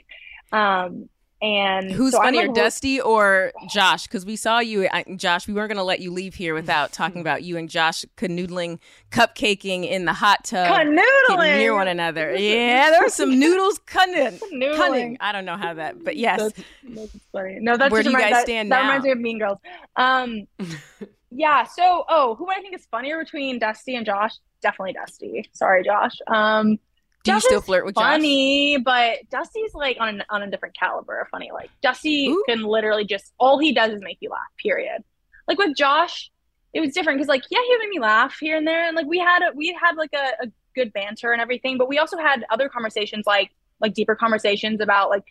[0.54, 1.10] Um,
[1.44, 4.04] and Who's so funnier, Dusty or Josh?
[4.04, 5.46] Because we saw you, I, Josh.
[5.46, 8.80] We weren't going to let you leave here without talking about you and Josh canoodling,
[9.12, 11.58] cupcaking in the hot tub, Canoodling.
[11.58, 12.34] near one another.
[12.34, 14.40] Yeah, there were some noodles cunning.
[14.78, 15.18] Cunning.
[15.20, 16.40] I don't know how that, but yes.
[16.40, 17.58] That's, that's funny.
[17.60, 18.82] No, that's Where do you guys that, stand that now?
[18.82, 19.58] That reminds me of Mean Girls.
[19.98, 20.48] Um,
[21.30, 21.66] yeah.
[21.66, 24.32] So, oh, who I think is funnier between Dusty and Josh?
[24.62, 25.50] Definitely Dusty.
[25.52, 26.16] Sorry, Josh.
[26.28, 26.80] Um,
[27.24, 28.04] Do you still flirt with Josh?
[28.04, 31.52] funny, but Dusty's like on a, on a different caliber of funny.
[31.54, 32.44] Like Dusty Ooh.
[32.48, 34.42] can literally just all he does is make you laugh.
[34.62, 35.04] Period.
[35.48, 36.32] Like with Josh,
[36.74, 39.06] it was different because like yeah, he made me laugh here and there, and like
[39.06, 42.18] we had a, we had like a, a good banter and everything, but we also
[42.18, 45.24] had other conversations like like deeper conversations about like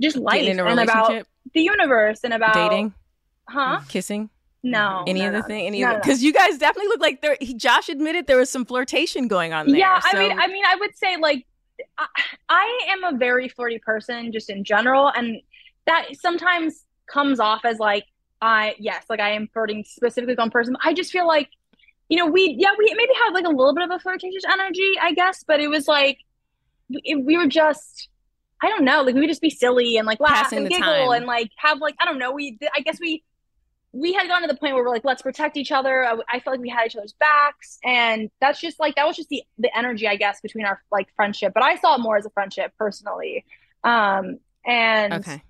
[0.00, 2.94] just life and about the universe and about dating,
[3.46, 3.80] huh?
[3.88, 4.30] kissing.
[4.62, 5.04] No.
[5.06, 5.46] Any no, of the no.
[5.46, 5.66] thing?
[5.66, 6.02] Any No, of no, no.
[6.02, 7.36] because you guys definitely look like there.
[7.40, 9.76] He, Josh admitted there was some flirtation going on there.
[9.76, 11.46] Yeah, I mean, I mean, I would say like
[11.98, 12.06] I,
[12.48, 15.40] I am a very flirty person just in general, and
[15.86, 18.04] that sometimes comes off as like
[18.42, 20.76] I yes, like I am flirting specifically with one person.
[20.84, 21.48] I just feel like
[22.08, 24.92] you know we yeah we maybe have like a little bit of a flirtatious energy,
[25.00, 26.18] I guess, but it was like
[26.88, 28.08] we, we were just.
[28.62, 30.82] I don't know, like we would just be silly and like laugh Passing and giggle
[30.86, 31.12] time.
[31.12, 32.30] and like have like I don't know.
[32.32, 33.22] We I guess we
[33.92, 36.04] we had gotten to the point where we're like, let's protect each other.
[36.04, 39.16] I, I felt like we had each other's backs, and that's just like that was
[39.16, 41.52] just the the energy, I guess, between our like friendship.
[41.54, 43.44] But I saw it more as a friendship personally.
[43.82, 45.42] Um, and okay.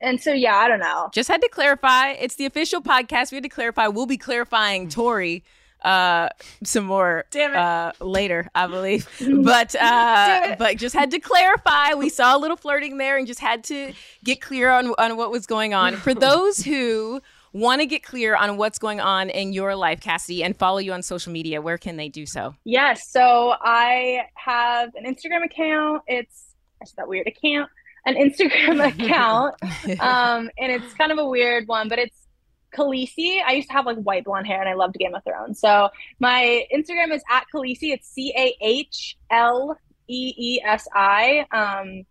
[0.00, 1.10] and so yeah, I don't know.
[1.12, 2.10] Just had to clarify.
[2.10, 3.30] It's the official podcast.
[3.30, 3.86] We had to clarify.
[3.88, 5.44] We'll be clarifying Tori
[5.82, 6.30] uh
[6.64, 7.56] some more Damn it.
[7.56, 9.08] uh later i believe
[9.44, 13.40] but uh but just had to clarify we saw a little flirting there and just
[13.40, 13.92] had to
[14.24, 17.20] get clear on on what was going on for those who
[17.56, 20.92] want to get clear on what's going on in your life cassidy and follow you
[20.92, 26.02] on social media where can they do so Yes, so I have an Instagram account.
[26.06, 27.70] It's that's that weird account,
[28.04, 29.54] an Instagram account,
[30.00, 32.26] um, and it's kind of a weird one, but it's
[32.74, 33.42] Khaleesi.
[33.44, 35.60] I used to have like white blonde hair, and I loved Game of Thrones.
[35.60, 35.88] So
[36.18, 37.92] my Instagram is at Khaleesi.
[37.92, 39.78] It's C A H L
[40.08, 41.46] E E S I.
[41.52, 42.04] Um,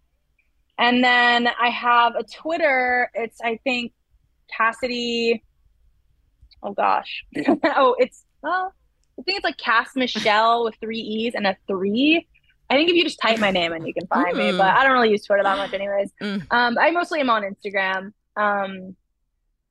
[0.78, 3.12] and then I have a Twitter.
[3.14, 3.94] It's I think
[4.56, 5.44] Cassidy.
[6.64, 7.24] Oh gosh.
[7.64, 8.74] oh, it's well.
[9.18, 12.28] I think it's like Cass Michelle with three E's and a three.
[12.70, 14.58] I think if you just type my name and you can find me, Mm.
[14.58, 16.12] but I don't really use Twitter that much, anyways.
[16.22, 16.46] Mm.
[16.52, 18.12] Um, I mostly am on Instagram.
[18.36, 18.96] Um,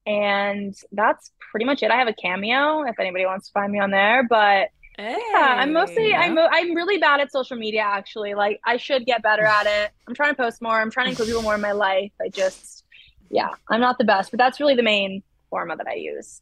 [0.06, 1.90] and that's pretty much it.
[1.90, 4.68] I have a cameo if anybody wants to find me on there, but
[4.98, 8.34] yeah, I'm mostly I'm I'm really bad at social media actually.
[8.34, 9.90] Like I should get better at it.
[10.06, 10.80] I'm trying to post more.
[10.80, 12.12] I'm trying to include people more in my life.
[12.22, 12.83] I just
[13.30, 16.40] yeah, I'm not the best, but that's really the main format that I use.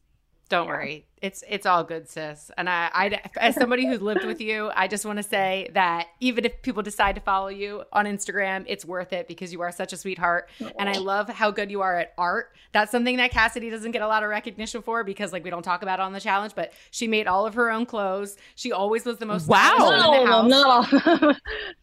[0.49, 1.07] Don't worry.
[1.23, 2.51] It's it's all good, sis.
[2.59, 6.09] And I, I as somebody who's lived with you, I just want to say that
[6.19, 9.71] even if people decide to follow you on Instagram, it's worth it because you are
[9.71, 10.49] such a sweetheart.
[10.79, 12.57] And I love how good you are at art.
[12.73, 15.63] That's something that Cassidy doesn't get a lot of recognition for because like we don't
[15.63, 18.37] talk about it on the challenge, but she made all of her own clothes.
[18.57, 19.75] She always was the most Wow.
[19.77, 20.51] stylish one in the house.
[20.51, 21.33] not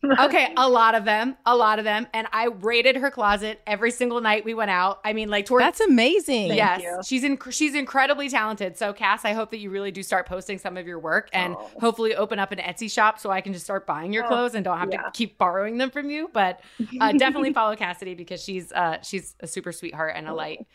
[0.04, 3.62] all okay, a lot of them, a lot of them, and I raided her closet
[3.66, 5.00] every single night we went out.
[5.06, 7.00] I mean, like towards that's amazing yes, you.
[7.06, 8.78] she's in, she's incredibly talented.
[8.78, 11.56] So, Cass, I hope that you really do start posting some of your work and
[11.56, 11.70] Oh.
[11.80, 14.56] hopefully open up an Etsy shop so I can just start buying your Oh, clothes
[14.56, 15.04] and don't have yeah.
[15.04, 16.30] to keep borrowing them from you.
[16.34, 16.62] But
[17.00, 20.66] uh, definitely follow Cassidy because she's uh, she's a super sweetheart and a light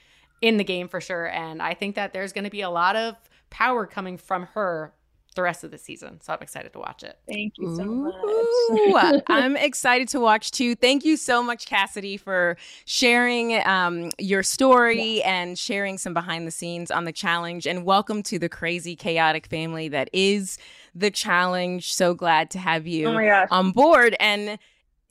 [0.40, 1.26] in the game for sure.
[1.28, 3.16] And I think that there's going to be a lot of
[3.50, 4.92] power coming from her
[5.34, 6.20] the rest of the season.
[6.20, 7.18] So I'm excited to watch it.
[7.26, 9.22] Thank you so Ooh, much.
[9.28, 10.74] I'm excited to watch too.
[10.74, 16.50] Thank you so much, Cassidy, for sharing um, your story and sharing some behind the
[16.50, 17.66] scenes on the challenge.
[17.66, 20.58] And welcome to the crazy, chaotic family that is
[20.94, 21.92] the challenge.
[21.92, 24.16] So glad to have you Oh on board.
[24.20, 24.58] And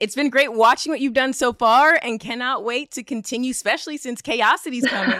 [0.03, 3.95] it's been great watching what you've done so far and cannot wait to continue, especially
[3.95, 5.17] since Chaosity's coming.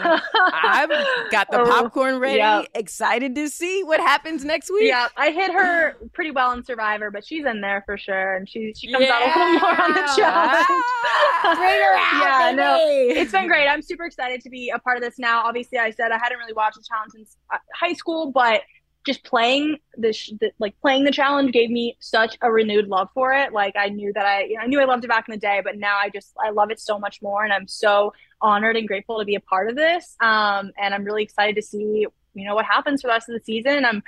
[0.52, 0.90] I've
[1.30, 2.64] got the Oh, popcorn ready, yeah.
[2.74, 4.82] excited to see what happens next week.
[4.88, 8.46] Yeah, I hit her pretty well in Survivor, but she's in there for sure, and
[8.46, 10.66] she she comes out a little more on the challenge.
[10.68, 12.76] Ah, bring her out, yeah, no,
[13.18, 13.66] it's been great.
[13.66, 15.44] I'm super excited to be a part of this now.
[15.44, 18.60] Obviously, I said I hadn't really watched the challenge since uh, high school, but
[19.04, 23.08] just playing the, sh- the like playing the challenge gave me such a renewed love
[23.14, 23.52] for it.
[23.52, 25.38] Like I knew that I you know, I knew I loved it back in the
[25.40, 28.76] day, but now I just I love it so much more, and I'm so honored
[28.76, 30.16] and grateful to be a part of this.
[30.20, 33.34] Um, and I'm really excited to see you know what happens for the rest of
[33.34, 33.84] the season.
[33.84, 34.02] I'm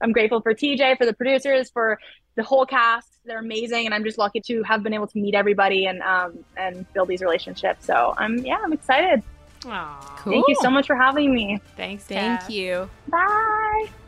[0.00, 1.98] I'm grateful for TJ, for the producers, for
[2.36, 3.08] the whole cast.
[3.24, 6.44] They're amazing, and I'm just lucky to have been able to meet everybody and um
[6.56, 7.86] and build these relationships.
[7.86, 9.22] So I'm yeah, I'm excited.
[9.66, 10.14] Aw.
[10.18, 10.32] Cool.
[10.32, 11.60] Thank you so much for having me.
[11.76, 12.50] Thanks, Thank Cass.
[12.50, 12.88] you.
[13.08, 14.07] Bye.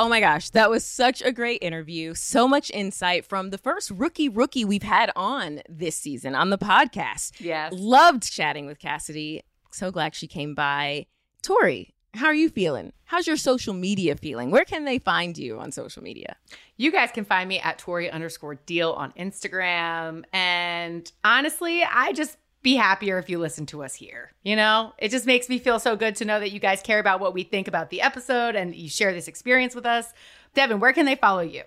[0.00, 2.14] Oh my gosh, that was such a great interview.
[2.14, 6.56] So much insight from the first rookie rookie we've had on this season on the
[6.56, 7.38] podcast.
[7.38, 7.74] Yes.
[7.76, 9.42] Loved chatting with Cassidy.
[9.72, 11.04] So glad she came by.
[11.42, 12.92] Tori, How are you feeling?
[13.04, 14.50] How's your social media feeling?
[14.50, 16.36] Where can they find you on social media?
[16.76, 20.24] You guys can find me at Tori underscore deal on Instagram.
[20.32, 24.32] And honestly, I just be happier if you listen to us here.
[24.42, 26.98] You know, it just makes me feel so good to know that you guys care
[26.98, 30.12] about what we think about the episode and you share this experience with us.
[30.54, 31.62] Devyn, where can they follow you?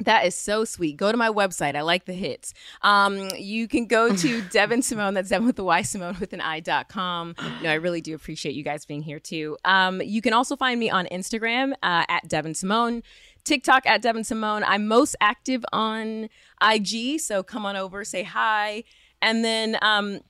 [0.00, 0.98] That is so sweet.
[0.98, 1.74] Go to my website.
[1.74, 2.52] I like the hits.
[2.82, 5.14] Um, you can go to Devyn Simone.
[5.14, 7.34] That's Devyn with the Y, Simone with an I dot com.
[7.38, 9.56] You know, I really do appreciate you guys being here too.
[9.64, 13.02] Um, you can also find me on Instagram uh, at Devyn Simone.
[13.44, 14.64] TikTok at Devyn Simone.
[14.64, 16.28] I'm most active on
[16.60, 18.84] IG, so come on over, say hi.
[19.22, 20.20] And then um,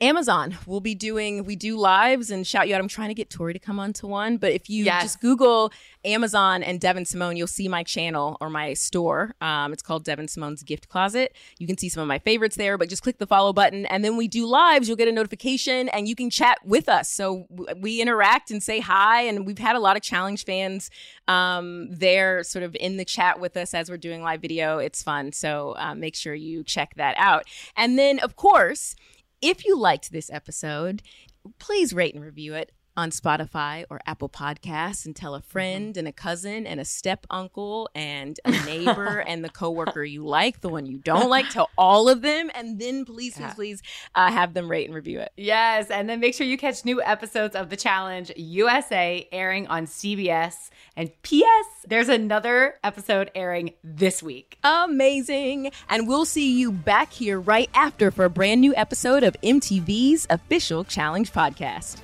[0.00, 2.80] Amazon, we'll be doing, we do lives and shout you out.
[2.80, 5.02] I'm trying to get Tori to come on to one, but if you Yes.
[5.02, 5.72] just Google
[6.04, 9.36] Amazon and Devyn Simone, you'll see my channel or my store.
[9.40, 11.34] Um, it's called Devyn Simone's Gift Closet.
[11.58, 13.86] You can see some of my favorites there, but just click the follow button.
[13.86, 14.88] And then we do lives.
[14.88, 17.08] You'll get a notification and you can chat with us.
[17.08, 17.46] So
[17.80, 19.22] we interact and say hi.
[19.22, 20.90] And we've had a lot of challenge fans
[21.28, 24.78] um, there sort of in the chat with us as we're doing live video.
[24.78, 25.30] It's fun.
[25.32, 27.44] So uh, make sure you check that out.
[27.76, 28.96] And then, of course,
[29.40, 31.02] if you liked this episode,
[31.58, 36.06] please rate and review it on Spotify or Apple Podcasts and tell a friend and
[36.06, 40.68] a cousin and a step uncle and a neighbor and the coworker you like, the
[40.68, 43.82] one you don't like, tell all of them, and then please, please, please
[44.14, 45.32] uh, have them rate and review it.
[45.36, 49.86] Yes, and then make sure you catch new episodes of The Challenge USA airing on
[49.86, 50.70] CBS.
[50.96, 54.58] And P.S., there's another episode airing this week.
[54.62, 55.72] Amazing.
[55.88, 60.26] And we'll see you back here right after for a brand new episode of MTV's
[60.30, 62.03] official challenge podcast.